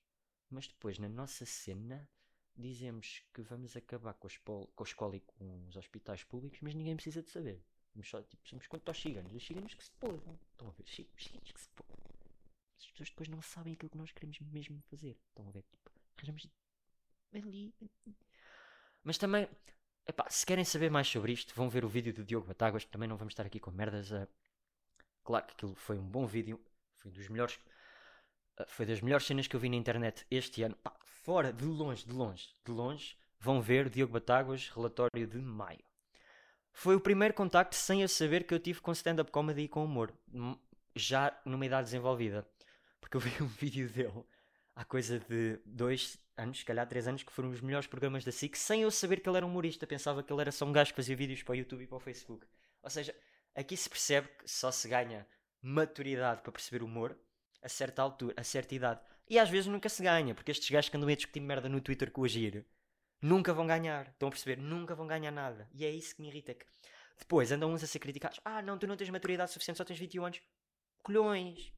mas 0.49 0.67
depois 0.67 0.99
na 0.99 1.07
nossa 1.07 1.45
cena 1.45 2.09
dizemos 2.55 3.23
que 3.33 3.41
vamos 3.41 3.75
acabar 3.75 4.13
com 4.13 4.27
a, 4.27 4.83
escola, 4.83 5.15
e 5.15 5.21
com 5.21 5.67
os 5.67 5.75
hospitais 5.75 6.23
públicos, 6.23 6.59
mas 6.61 6.73
ninguém 6.73 6.95
precisa 6.95 7.23
de 7.23 7.29
saber. 7.29 7.63
Somos, 7.95 8.09
só, 8.09 8.21
tipo, 8.23 8.47
somos 8.47 8.67
contra 8.67 8.91
os 8.91 8.99
ciganos. 8.99 9.33
Os 9.33 9.45
ciganos 9.45 9.73
que 9.73 9.83
se 9.83 9.91
podam. 9.91 10.37
Estão 10.51 10.67
a 10.67 10.71
ver? 10.71 10.83
Os 10.83 11.23
ciganos 11.23 11.51
que 11.51 11.61
se 11.61 11.69
podam. 11.69 11.95
As 12.77 12.87
pessoas 12.87 13.09
depois 13.09 13.29
não 13.29 13.41
sabem 13.41 13.73
aquilo 13.73 13.89
que 13.89 13.97
nós 13.97 14.11
queremos 14.11 14.37
mesmo 14.41 14.81
fazer. 14.89 15.17
Estão 15.29 15.47
a 15.47 15.51
ver? 15.51 15.63
Tipo, 15.63 15.91
arranjamos 16.17 16.49
ali. 17.33 17.73
Mas 19.01 19.17
também, 19.17 19.47
epá, 20.05 20.29
se 20.29 20.45
querem 20.45 20.65
saber 20.65 20.91
mais 20.91 21.07
sobre 21.07 21.31
isto, 21.31 21.55
vão 21.55 21.69
ver 21.69 21.85
o 21.85 21.89
vídeo 21.89 22.13
do 22.13 22.25
Diogo 22.25 22.47
Batáguas. 22.47 22.83
Também 22.83 23.07
não 23.07 23.15
vamos 23.15 23.31
estar 23.31 23.45
aqui 23.45 23.61
com 23.61 23.71
merdas. 23.71 24.11
Uh, 24.11 24.27
claro 25.23 25.45
que 25.45 25.53
aquilo 25.53 25.75
foi 25.75 25.97
um 25.97 26.05
bom 26.05 26.25
vídeo. 26.25 26.61
Foi 26.97 27.11
um 27.11 27.13
dos 27.13 27.29
melhores. 27.29 27.55
Uh, 28.59 28.65
foi 28.67 28.85
das 28.85 28.99
melhores 28.99 29.25
cenas 29.25 29.47
que 29.47 29.55
eu 29.55 29.59
vi 29.59 29.69
na 29.69 29.77
internet 29.77 30.27
este 30.29 30.63
ano. 30.63 30.75
Pá, 30.75 30.93
fora, 31.05 31.53
de 31.53 31.63
longe, 31.63 32.05
de 32.05 32.11
longe, 32.11 32.53
de 32.65 32.71
longe. 32.73 33.17
Vão 33.39 33.61
ver 33.61 33.89
Diogo 33.89 34.11
Batáguas, 34.11 34.69
relatório 34.69 35.25
de 35.25 35.37
maio. 35.37 35.84
Foi 36.77 36.93
o 36.93 36.99
primeiro 36.99 37.33
contacto 37.33 37.73
sem 37.73 38.01
eu 38.01 38.07
saber 38.09 38.45
que 38.45 38.53
eu 38.53 38.59
tive 38.59 38.81
com 38.81 38.91
stand-up 38.91 39.31
comedy 39.31 39.61
e 39.61 39.67
com 39.67 39.85
humor. 39.85 40.13
Já 40.93 41.35
numa 41.45 41.65
idade 41.65 41.85
desenvolvida. 41.85 42.45
Porque 42.99 43.15
eu 43.15 43.21
vi 43.21 43.31
um 43.41 43.47
vídeo 43.47 43.87
dele 43.89 44.25
há 44.75 44.83
coisa 44.83 45.17
de 45.17 45.57
dois 45.65 46.19
anos, 46.35 46.59
se 46.59 46.65
calhar 46.65 46.85
três 46.85 47.07
anos, 47.07 47.23
que 47.23 47.31
foram 47.31 47.49
os 47.49 47.61
melhores 47.61 47.87
programas 47.87 48.25
da 48.25 48.31
SIC, 48.31 48.57
sem 48.57 48.81
eu 48.81 48.91
saber 48.91 49.21
que 49.21 49.29
ele 49.29 49.37
era 49.37 49.45
humorista. 49.45 49.87
Pensava 49.87 50.21
que 50.21 50.31
ele 50.31 50.41
era 50.41 50.51
só 50.51 50.65
um 50.65 50.73
gajo 50.73 50.91
que 50.91 50.97
fazia 50.97 51.15
vídeos 51.15 51.41
para 51.43 51.53
o 51.53 51.55
YouTube 51.55 51.81
e 51.81 51.87
para 51.87 51.95
o 51.95 51.99
Facebook. 51.99 52.45
Ou 52.83 52.89
seja, 52.89 53.15
aqui 53.55 53.77
se 53.77 53.89
percebe 53.89 54.27
que 54.37 54.51
só 54.51 54.69
se 54.69 54.89
ganha 54.89 55.25
maturidade 55.61 56.41
para 56.41 56.51
perceber 56.51 56.83
humor 56.83 57.17
a 57.63 57.69
certa 57.69 58.01
altura, 58.01 58.33
a 58.35 58.43
certa 58.43 58.75
idade. 58.75 58.99
E 59.29 59.39
às 59.39 59.49
vezes 59.49 59.67
nunca 59.67 59.87
se 59.87 60.03
ganha, 60.03 60.35
porque 60.35 60.51
estes 60.51 60.69
gajos 60.69 60.89
que 60.89 60.97
andam 60.97 61.07
a 61.07 61.15
discutir 61.15 61.39
merda 61.39 61.69
no 61.69 61.79
Twitter 61.79 62.11
com 62.11 62.21
o 62.21 62.25
Agir 62.25 62.65
nunca 63.25 63.53
vão 63.53 63.65
ganhar. 63.65 64.07
Estão 64.09 64.27
a 64.27 64.31
perceber? 64.31 64.57
Nunca 64.57 64.93
vão 64.93 65.07
ganhar 65.07 65.31
nada. 65.31 65.67
E 65.73 65.83
é 65.83 65.89
isso 65.89 66.15
que 66.15 66.21
me 66.21 66.27
irrita. 66.27 66.53
Que 66.53 66.65
depois 67.17 67.51
andam 67.51 67.73
uns 67.73 67.83
a 67.83 67.87
ser 67.87 67.99
criticados. 67.99 68.39
Ah, 68.45 68.61
não, 68.61 68.77
tu 68.77 68.85
não 68.85 68.95
tens 68.95 69.09
maturidade 69.09 69.51
suficiente, 69.51 69.77
só 69.77 69.83
tens 69.83 69.97
21 69.99 70.25
anos. 70.25 70.41
Colhões! 71.01 71.73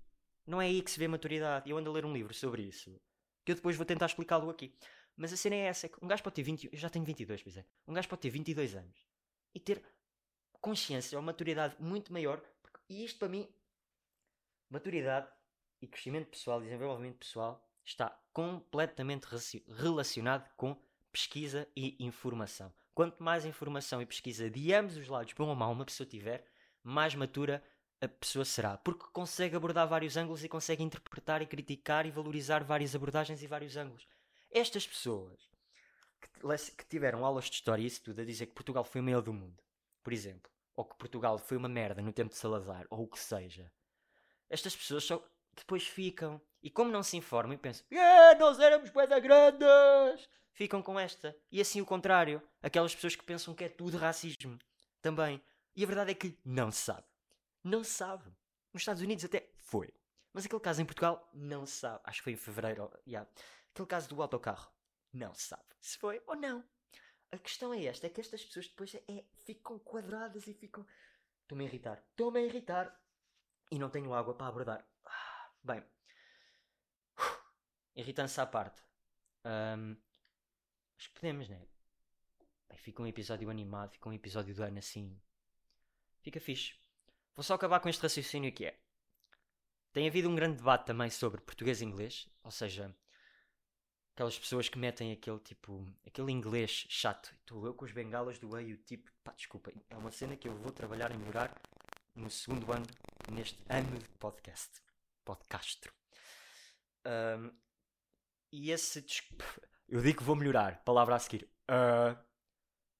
Não 0.45 0.61
é 0.61 0.65
aí 0.65 0.81
que 0.81 0.91
se 0.91 0.99
vê 0.99 1.07
maturidade. 1.07 1.69
Eu 1.69 1.77
ando 1.77 1.89
a 1.89 1.93
ler 1.93 2.05
um 2.05 2.13
livro 2.13 2.33
sobre 2.33 2.63
isso. 2.63 2.99
Que 3.45 3.53
eu 3.53 3.55
depois 3.55 3.77
vou 3.77 3.85
tentar 3.85 4.07
explicá-lo 4.07 4.49
aqui. 4.49 4.75
Mas 5.15 5.31
a 5.31 5.37
cena 5.37 5.55
é 5.55 5.59
essa. 5.59 5.89
Um 6.01 6.07
gajo 6.07 6.21
pode 6.21 6.35
ter 6.35 6.43
20... 6.43 6.69
Eu 6.71 6.77
já 6.77 6.89
tenho 6.89 7.05
22, 7.05 7.41
pois 7.41 7.57
é. 7.57 7.65
Um 7.87 7.93
gajo 7.93 8.09
pode 8.09 8.21
ter 8.21 8.29
22 8.29 8.75
anos. 8.75 9.07
E 9.53 9.59
ter 9.59 9.81
consciência 10.59 11.17
ou 11.17 11.23
maturidade 11.23 11.75
muito 11.79 12.11
maior. 12.11 12.41
E 12.89 13.05
isto 13.05 13.17
para 13.19 13.29
mim... 13.29 13.47
Maturidade 14.69 15.27
e 15.81 15.87
crescimento 15.87 16.27
pessoal, 16.27 16.59
desenvolvimento 16.59 17.19
pessoal, 17.19 17.65
está 17.85 18.09
completamente 18.33 19.25
relacionado 19.77 20.49
com 20.57 20.77
pesquisa 21.11 21.67
e 21.75 21.95
informação. 21.99 22.73
Quanto 22.93 23.21
mais 23.21 23.45
informação 23.45 24.01
e 24.01 24.05
pesquisa 24.05 24.49
de 24.49 24.73
ambos 24.73 24.97
os 24.97 25.07
lados, 25.07 25.33
bom 25.33 25.47
ou 25.47 25.55
mau, 25.55 25.71
uma 25.71 25.85
pessoa 25.85 26.07
tiver, 26.07 26.45
mais 26.83 27.13
matura 27.15 27.63
a 28.01 28.07
pessoa 28.07 28.45
será. 28.45 28.77
Porque 28.77 29.05
consegue 29.11 29.55
abordar 29.55 29.87
vários 29.87 30.17
ângulos 30.17 30.43
e 30.43 30.49
consegue 30.49 30.83
interpretar 30.83 31.41
e 31.41 31.47
criticar 31.47 32.05
e 32.05 32.11
valorizar 32.11 32.63
várias 32.63 32.95
abordagens 32.95 33.41
e 33.41 33.47
vários 33.47 33.75
ângulos. 33.75 34.07
Estas 34.51 34.87
pessoas 34.87 35.49
que, 36.77 36.85
tiveram 36.85 37.25
aulas 37.25 37.45
de 37.45 37.55
história 37.55 37.81
e 37.81 37.85
isso 37.85 38.01
tudo 38.01 38.21
a 38.21 38.25
dizer 38.25 38.47
que 38.47 38.53
Portugal 38.53 38.83
foi 38.83 39.01
o 39.01 39.03
maior 39.03 39.21
do 39.21 39.33
mundo, 39.33 39.61
por 40.03 40.13
exemplo, 40.13 40.51
ou 40.75 40.85
que 40.85 40.97
Portugal 40.97 41.37
foi 41.37 41.57
uma 41.57 41.69
merda 41.69 42.01
no 42.01 42.13
tempo 42.13 42.29
de 42.29 42.37
Salazar, 42.37 42.85
ou 42.89 43.03
o 43.03 43.07
que 43.07 43.19
seja, 43.19 43.71
estas 44.49 44.75
pessoas 44.75 45.03
só 45.03 45.23
depois 45.55 45.85
ficam. 45.87 46.41
E 46.61 46.69
como 46.69 46.91
não 46.91 47.03
se 47.03 47.17
informam 47.17 47.53
e 47.53 47.57
pensam, 47.57 47.85
yeah, 47.91 48.37
nós 48.39 48.59
éramos 48.59 48.89
pedra 48.89 49.19
grandes, 49.19 50.27
ficam 50.57 50.81
com 50.81 50.99
esta. 50.99 51.37
E 51.51 51.61
assim 51.61 51.79
o 51.79 51.85
contrário, 51.85 52.41
aquelas 52.61 52.93
pessoas 52.93 53.15
que 53.15 53.23
pensam 53.23 53.53
que 53.53 53.63
é 53.63 53.69
tudo 53.69 53.97
racismo 53.97 54.57
também. 55.01 55.41
E 55.75 55.83
a 55.83 55.87
verdade 55.87 56.11
é 56.11 56.15
que 56.15 56.37
não 56.43 56.71
se 56.71 56.81
sabe. 56.81 57.05
Não 57.63 57.83
se 57.83 57.91
sabe. 57.91 58.25
Nos 58.73 58.81
Estados 58.81 59.01
Unidos 59.01 59.23
até 59.23 59.49
foi. 59.57 59.93
Mas 60.33 60.45
aquele 60.45 60.61
caso 60.61 60.81
em 60.81 60.85
Portugal 60.85 61.29
não 61.33 61.65
se 61.65 61.73
sabe. 61.73 62.01
Acho 62.03 62.19
que 62.19 62.23
foi 62.23 62.33
em 62.33 62.37
fevereiro. 62.37 62.91
Yeah. 63.07 63.29
Aquele 63.71 63.87
caso 63.87 64.09
do 64.09 64.21
autocarro. 64.21 64.71
Não 65.13 65.33
se 65.33 65.43
sabe 65.43 65.67
se 65.87 65.97
foi 65.97 66.21
ou 66.27 66.35
não. 66.35 66.63
A 67.31 67.37
questão 67.37 67.73
é 67.73 67.85
esta: 67.85 68.07
é 68.07 68.09
que 68.09 68.21
estas 68.21 68.43
pessoas 68.43 68.67
depois 68.67 68.93
é, 68.95 69.23
ficam 69.45 69.79
quadradas 69.79 70.47
e 70.47 70.53
ficam. 70.53 70.85
Estou-me 71.41 71.63
a 71.63 71.67
irritar. 71.67 72.03
Estou-me 72.11 72.39
a 72.39 72.43
irritar. 72.43 72.99
E 73.71 73.79
não 73.79 73.89
tenho 73.89 74.13
água 74.13 74.33
para 74.33 74.47
abordar. 74.47 74.87
Ah, 75.05 75.51
bem. 75.63 75.83
Irritância 77.95 78.43
à 78.43 78.45
parte. 78.45 78.81
Um, 79.45 79.95
acho 80.97 81.09
que 81.09 81.15
podemos, 81.15 81.47
né? 81.47 81.61
Bem, 82.67 82.77
fica 82.77 83.01
um 83.01 83.07
episódio 83.07 83.49
animado, 83.49 83.91
fica 83.91 84.09
um 84.09 84.13
episódio 84.13 84.53
do 84.53 84.63
ano 84.63 84.79
assim. 84.79 85.19
Fica 86.21 86.39
fixe. 86.39 86.75
Vou 87.35 87.43
só 87.43 87.53
acabar 87.53 87.79
com 87.79 87.89
este 87.89 88.01
raciocínio 88.01 88.51
que 88.51 88.65
é. 88.65 88.79
Tem 89.93 90.07
havido 90.07 90.29
um 90.29 90.35
grande 90.35 90.57
debate 90.57 90.85
também 90.85 91.09
sobre 91.09 91.41
português 91.41 91.81
e 91.81 91.85
inglês, 91.85 92.27
ou 92.43 92.51
seja, 92.51 92.95
aquelas 94.13 94.37
pessoas 94.37 94.67
que 94.67 94.77
metem 94.77 95.11
aquele 95.11 95.39
tipo, 95.39 95.87
aquele 96.05 96.31
inglês 96.31 96.85
chato. 96.89 97.33
Estou 97.39 97.65
eu 97.65 97.73
com 97.73 97.85
os 97.85 97.91
bengalas 97.91 98.37
do 98.39 98.49
meio, 98.49 98.77
tipo, 98.77 99.11
pá, 99.23 99.31
desculpa, 99.33 99.71
é 99.89 99.95
uma 99.95 100.11
cena 100.11 100.35
que 100.35 100.47
eu 100.47 100.55
vou 100.55 100.71
trabalhar 100.71 101.11
em 101.11 101.17
melhorar 101.17 101.55
no 102.15 102.29
segundo 102.29 102.71
ano, 102.71 102.85
neste 103.31 103.63
ano 103.69 103.97
de 103.97 104.09
podcast. 104.19 104.81
Podcastro. 105.23 105.93
Um, 107.05 107.51
e 108.51 108.71
esse. 108.71 109.05
Eu 109.87 110.01
digo 110.01 110.17
que 110.17 110.23
vou 110.23 110.35
melhorar. 110.35 110.83
Palavra 110.83 111.15
a 111.15 111.19
seguir. 111.19 111.47
Uh, 111.69 112.17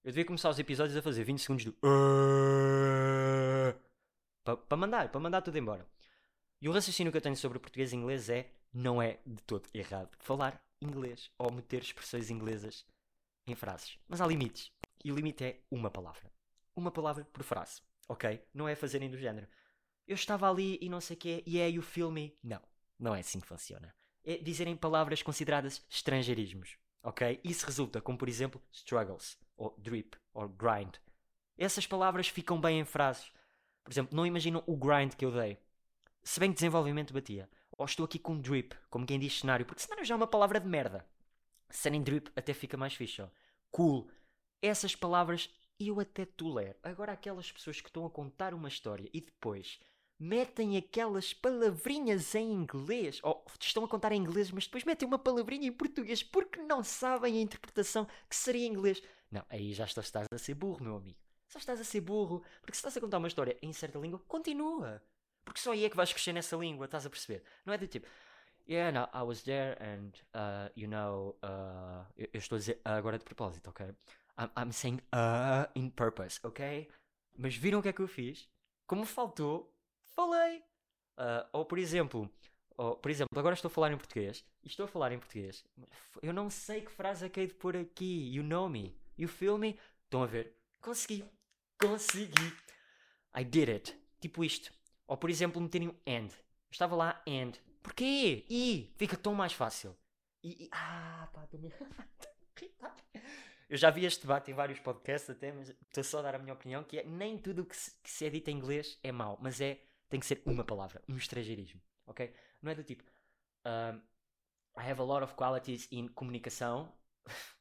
eu 0.04 0.12
devia 0.12 0.26
começar 0.26 0.50
os 0.50 0.58
episódios 0.58 0.96
a 0.96 1.02
fazer 1.02 1.24
20 1.24 1.40
segundos 1.40 1.66
do. 1.66 1.72
Uh, 1.84 3.74
para 4.44 4.56
pa 4.56 4.78
mandar, 4.78 5.10
para 5.10 5.20
mandar 5.20 5.42
tudo 5.42 5.58
embora. 5.58 5.86
E 6.62 6.70
o 6.70 6.72
raciocínio 6.72 7.12
que 7.12 7.18
eu 7.18 7.22
tenho 7.22 7.36
sobre 7.36 7.60
português 7.60 7.92
e 7.92 7.96
inglês 7.96 8.30
é: 8.30 8.50
não 8.74 9.02
é 9.02 9.20
de 9.26 9.44
todo 9.44 9.68
errado 9.74 10.16
falar 10.20 10.64
inglês 10.82 11.30
ou 11.38 11.52
meter 11.52 11.82
expressões 11.82 12.30
inglesas 12.30 12.86
em 13.46 13.54
frases. 13.54 14.00
Mas 14.08 14.22
há 14.22 14.28
limites. 14.28 14.72
E 15.04 15.12
o 15.12 15.16
limite 15.16 15.44
é 15.44 15.60
uma 15.70 15.92
palavra. 15.92 16.32
Uma 16.74 16.92
palavra 16.92 17.26
por 17.26 17.44
frase. 17.44 17.82
Ok? 18.08 18.42
Não 18.54 18.68
é 18.68 18.76
fazerem 18.76 19.10
do 19.10 19.18
género. 19.18 19.48
Eu 20.08 20.16
estava 20.16 20.50
ali 20.50 20.78
e 20.82 20.88
não 20.88 21.02
sei 21.02 21.18
o 21.18 21.20
quê, 21.20 21.44
e 21.46 21.60
é 21.60 21.68
o 21.78 21.82
filme. 21.82 22.38
Não. 22.42 22.62
Não 22.98 23.14
é 23.14 23.20
assim 23.20 23.42
que 23.42 23.48
funciona. 23.48 23.94
É 24.30 24.38
dizerem 24.38 24.76
palavras 24.76 25.24
consideradas 25.24 25.82
estrangeirismos. 25.90 26.76
Ok? 27.02 27.40
Isso 27.46 27.66
resulta, 27.66 28.02
como 28.02 28.18
por 28.18 28.28
exemplo, 28.28 28.62
struggles, 28.74 29.40
ou 29.56 29.74
drip, 29.78 30.18
ou 30.34 30.50
grind. 30.50 30.98
Essas 31.58 31.88
palavras 31.88 32.28
ficam 32.28 32.60
bem 32.60 32.82
em 32.82 32.84
frases. 32.84 33.32
Por 33.86 33.92
exemplo, 33.94 34.14
não 34.14 34.26
imaginam 34.26 34.62
o 34.68 34.76
grind 34.76 35.14
que 35.14 35.24
eu 35.24 35.32
dei. 35.32 35.58
Se 36.22 36.42
bem 36.42 36.50
que 36.50 36.56
desenvolvimento 36.56 37.14
batia. 37.14 37.50
Ou 37.78 37.86
estou 37.86 38.04
aqui 38.04 38.20
com 38.20 38.38
drip, 38.38 38.76
como 38.90 39.06
quem 39.06 39.18
diz 39.18 39.40
cenário, 39.40 39.66
porque 39.66 39.82
cenário 39.82 40.04
já 40.04 40.14
é 40.14 40.18
uma 40.18 40.28
palavra 40.28 40.60
de 40.60 40.68
merda. 40.68 41.08
Serem 41.70 42.04
drip 42.04 42.30
até 42.36 42.54
fica 42.54 42.76
mais 42.76 42.94
fixe, 42.94 43.22
ó. 43.22 43.30
Cool. 43.72 44.10
Essas 44.62 44.94
palavras 44.94 45.50
eu 45.80 46.02
até 46.02 46.26
tolero. 46.26 46.78
Agora 46.84 47.14
aquelas 47.14 47.50
pessoas 47.50 47.80
que 47.80 47.88
estão 47.88 48.06
a 48.06 48.10
contar 48.10 48.54
uma 48.54 48.68
história 48.68 49.10
e 49.14 49.22
depois 49.22 49.80
metem 50.20 50.78
aquelas 50.78 51.34
palavrinhas 51.34 52.34
em 52.34 52.52
inglês, 52.52 53.20
ou 53.24 53.46
estão 53.60 53.86
a 53.86 53.88
contar 53.88 54.12
em 54.12 54.20
inglês, 54.20 54.52
mas 54.52 54.66
depois 54.66 54.84
metem 54.84 55.08
uma 55.08 55.20
palavrinha 55.20 55.68
em 55.68 55.72
português 55.72 56.24
porque 56.24 56.62
não 56.62 56.84
sabem 56.84 57.38
a 57.38 57.42
interpretação 57.42 58.08
que 58.30 58.36
seria 58.36 58.66
em 58.66 58.72
inglês. 58.72 59.02
Não, 59.32 59.46
aí 59.50 59.74
já 59.74 59.86
estás 59.86 60.28
a 60.32 60.38
ser 60.38 60.56
burro, 60.56 60.84
meu 60.84 60.96
amigo. 60.96 61.20
Só 61.48 61.60
estás 61.60 61.80
a 61.80 61.84
ser 61.84 62.02
burro, 62.02 62.44
porque 62.62 62.74
se 62.74 62.80
estás 62.80 62.98
a 62.98 63.02
contar 63.02 63.20
uma 63.20 63.28
história 63.28 63.58
em 63.62 63.72
certa 63.72 64.00
língua, 64.00 64.20
continua. 64.28 65.02
Porque 65.46 65.62
só 65.62 65.72
aí 65.72 65.86
é 65.86 65.90
que 65.90 65.96
vais 65.96 66.12
crescer 66.12 66.34
nessa 66.34 66.58
língua, 66.58 66.86
estás 66.86 67.06
a 67.06 67.10
perceber? 67.10 67.44
Não 67.66 67.74
é 67.74 67.78
do 67.78 67.88
tipo, 67.88 68.06
yeah, 68.68 68.92
no, 68.92 69.08
I 69.18 69.24
was 69.24 69.44
there 69.44 69.78
and, 69.80 70.12
uh, 70.34 70.70
you 70.76 70.88
know, 70.88 71.38
uh, 71.44 72.06
eu, 72.18 72.28
eu, 72.34 72.40
estou 72.40 72.58
a 72.58 72.60
dizer 72.60 72.82
agora 72.84 73.18
de 73.18 73.24
propósito, 73.24 73.70
ok? 73.70 73.86
I'm, 74.38 74.50
I'm 74.58 74.72
saying 74.72 75.00
uh 75.14 75.70
in 75.74 75.90
purpose, 75.90 76.40
ok? 76.44 76.90
Mas 77.38 77.56
viram 77.56 77.80
o 77.80 77.82
que 77.82 77.90
é 77.90 77.94
que 77.94 78.02
eu 78.02 78.08
fiz? 78.08 78.50
Como 78.86 79.06
faltou, 79.06 79.74
falei. 80.18 80.64
Uh, 81.18 81.46
ou 81.54 81.66
por 81.66 81.78
exemplo, 81.78 82.30
ou, 82.76 82.96
por 82.96 83.12
exemplo, 83.12 83.38
agora 83.38 83.54
estou 83.54 83.70
a 83.70 83.72
falar 83.72 83.92
em 83.92 83.98
português 83.98 84.44
e 84.64 84.68
estou 84.68 84.86
a 84.86 84.88
falar 84.88 85.12
em 85.12 85.20
português. 85.20 85.64
Eu 86.22 86.34
não 86.34 86.50
sei 86.50 86.82
que 86.82 86.92
frase 86.92 87.26
é 87.26 87.30
que 87.30 87.40
hei 87.40 87.48
de 87.48 87.54
pôr 87.54 87.78
aqui. 87.78 88.34
You 88.34 88.44
know 88.44 88.68
me. 88.68 88.96
You 89.18 89.28
feel 89.28 89.58
me? 89.58 89.80
Estão 90.04 90.24
a 90.24 90.26
ver? 90.26 90.56
Consegui. 90.82 91.24
Consegui. 91.80 92.54
I 93.36 93.44
did 93.44 93.70
it. 93.70 93.96
Tipo 94.20 94.44
isto. 94.44 94.74
Ou 95.08 95.16
por 95.16 95.30
exemplo, 95.30 95.62
meterem 95.62 95.90
um 95.90 95.96
and. 96.08 96.30
Eu 96.30 96.72
estava 96.72 96.96
lá 96.96 97.22
and. 97.28 97.54
Porquê? 97.82 98.46
E 98.50 98.94
fica 98.98 99.16
tão 99.16 99.34
mais 99.34 99.54
fácil. 99.54 99.96
E, 100.44 100.66
e 100.66 100.70
ah, 100.72 101.30
pá, 101.34 101.46
estou 101.46 101.60
me 101.60 101.72
Eu 103.70 103.76
já 103.76 103.90
vi 103.90 104.06
este 104.06 104.22
debate 104.22 104.50
em 104.50 104.54
vários 104.54 104.80
podcasts 104.80 105.30
até, 105.30 105.52
mas 105.52 105.70
estou 105.70 106.04
só 106.04 106.20
a 106.20 106.22
dar 106.22 106.36
a 106.36 106.40
minha 106.40 106.54
opinião, 106.54 106.84
que 106.86 107.00
é 107.00 107.04
nem 107.04 107.38
tudo 107.38 107.66
que 107.66 107.76
se, 107.76 107.92
que 108.02 108.10
se 108.10 108.26
é 108.26 108.30
dito 108.30 108.50
em 108.50 108.56
inglês 108.56 108.98
é 109.04 109.12
mau, 109.12 109.38
mas 109.42 109.60
é, 109.60 109.82
tem 110.10 110.20
que 110.20 110.26
ser 110.26 110.42
uma 110.46 110.64
palavra, 110.64 111.02
um 111.08 111.18
estrangeirismo, 111.18 111.82
ok? 112.06 112.34
Não 112.62 112.72
é 112.72 112.76
do 112.76 112.84
tipo, 112.84 113.04
um, 113.66 114.02
I 114.80 114.90
have 114.90 115.02
a 115.02 115.04
lot 115.04 115.24
of 115.24 115.34
qualities 115.36 115.88
in 115.92 116.08
comunicação. 116.10 116.92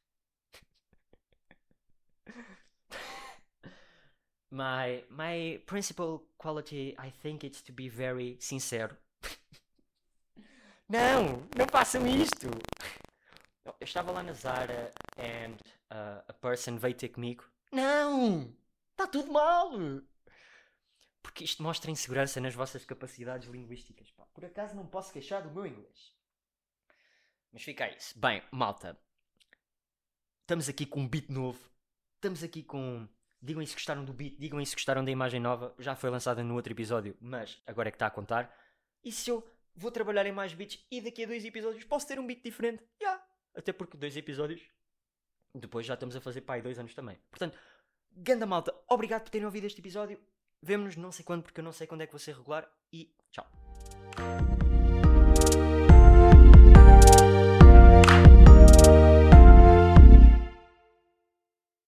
my 4.51 5.03
my 5.09 5.59
principal 5.65 6.23
quality 6.37 6.95
I 6.97 7.09
think 7.09 7.45
it's 7.45 7.61
to 7.63 7.73
be 7.73 7.89
very 7.89 8.37
sincero. 8.39 8.95
não, 10.87 11.47
não 11.57 11.67
façam 11.69 12.07
isto. 12.07 12.47
Eu 13.65 13.73
estava 13.81 14.11
lá 14.11 14.23
na 14.23 14.33
Zara 14.33 14.91
and 15.17 15.57
uh, 15.91 16.23
a 16.27 16.33
person 16.33 16.77
veio 16.77 16.95
ter 16.95 17.09
comigo. 17.09 17.43
Não! 17.71 18.53
Está 18.91 19.07
tudo 19.07 19.31
mal! 19.31 19.71
Porque 21.27 21.43
isto 21.43 21.61
mostra 21.61 21.91
insegurança 21.91 22.39
nas 22.39 22.55
vossas 22.55 22.85
capacidades 22.85 23.49
linguísticas. 23.49 24.09
Pá. 24.11 24.25
Por 24.33 24.45
acaso 24.45 24.73
não 24.73 24.87
posso 24.87 25.11
queixar 25.11 25.43
do 25.43 25.51
meu 25.51 25.65
inglês. 25.65 26.15
Mas 27.51 27.63
fica 27.63 27.85
isso. 27.89 28.17
Bem, 28.17 28.41
malta. 28.49 28.97
Estamos 30.43 30.69
aqui 30.69 30.85
com 30.85 31.01
um 31.01 31.07
beat 31.07 31.27
novo. 31.29 31.59
Estamos 32.15 32.43
aqui 32.43 32.63
com 32.63 33.05
Digam 33.41 33.63
se 33.65 33.73
gostaram 33.73 34.05
do 34.05 34.13
beat, 34.13 34.39
digam 34.39 34.63
se 34.65 34.73
gostaram 34.73 35.03
da 35.03 35.11
imagem 35.11 35.41
nova. 35.41 35.75
Já 35.77 35.97
foi 35.97 36.09
lançada 36.09 36.41
no 36.41 36.55
outro 36.55 36.71
episódio, 36.71 37.17
mas 37.19 37.61
agora 37.67 37.89
é 37.89 37.91
que 37.91 37.97
está 37.97 38.07
a 38.07 38.11
contar. 38.11 38.57
E 39.03 39.11
se 39.11 39.29
eu 39.29 39.45
vou 39.75 39.91
trabalhar 39.91 40.25
em 40.25 40.31
mais 40.31 40.53
beats 40.53 40.79
e 40.89 41.01
daqui 41.01 41.25
a 41.25 41.27
dois 41.27 41.43
episódios 41.43 41.83
posso 41.83 42.07
ter 42.07 42.17
um 42.21 42.25
beat 42.25 42.41
diferente? 42.41 42.81
Já! 43.01 43.09
Yeah. 43.09 43.27
Até 43.53 43.73
porque 43.73 43.97
dois 43.97 44.15
episódios 44.15 44.61
depois 45.53 45.85
já 45.85 45.95
estamos 45.95 46.15
a 46.15 46.21
fazer 46.21 46.39
pai 46.41 46.61
dois 46.61 46.79
anos 46.79 46.95
também. 46.95 47.19
Portanto, 47.29 47.59
ganda 48.13 48.45
malta, 48.45 48.73
obrigado 48.87 49.23
por 49.23 49.29
terem 49.29 49.45
ouvido 49.45 49.67
este 49.67 49.81
episódio. 49.81 50.17
Vemo-nos 50.61 50.95
não 50.95 51.11
sei 51.11 51.23
quando, 51.23 51.43
porque 51.43 51.59
eu 51.59 51.63
não 51.63 51.71
sei 51.71 51.87
quando 51.87 52.01
é 52.01 52.05
que 52.05 52.13
vou 52.13 52.19
ser 52.19 52.35
regular. 52.35 52.67
E 52.91 53.13
tchau. 53.31 53.66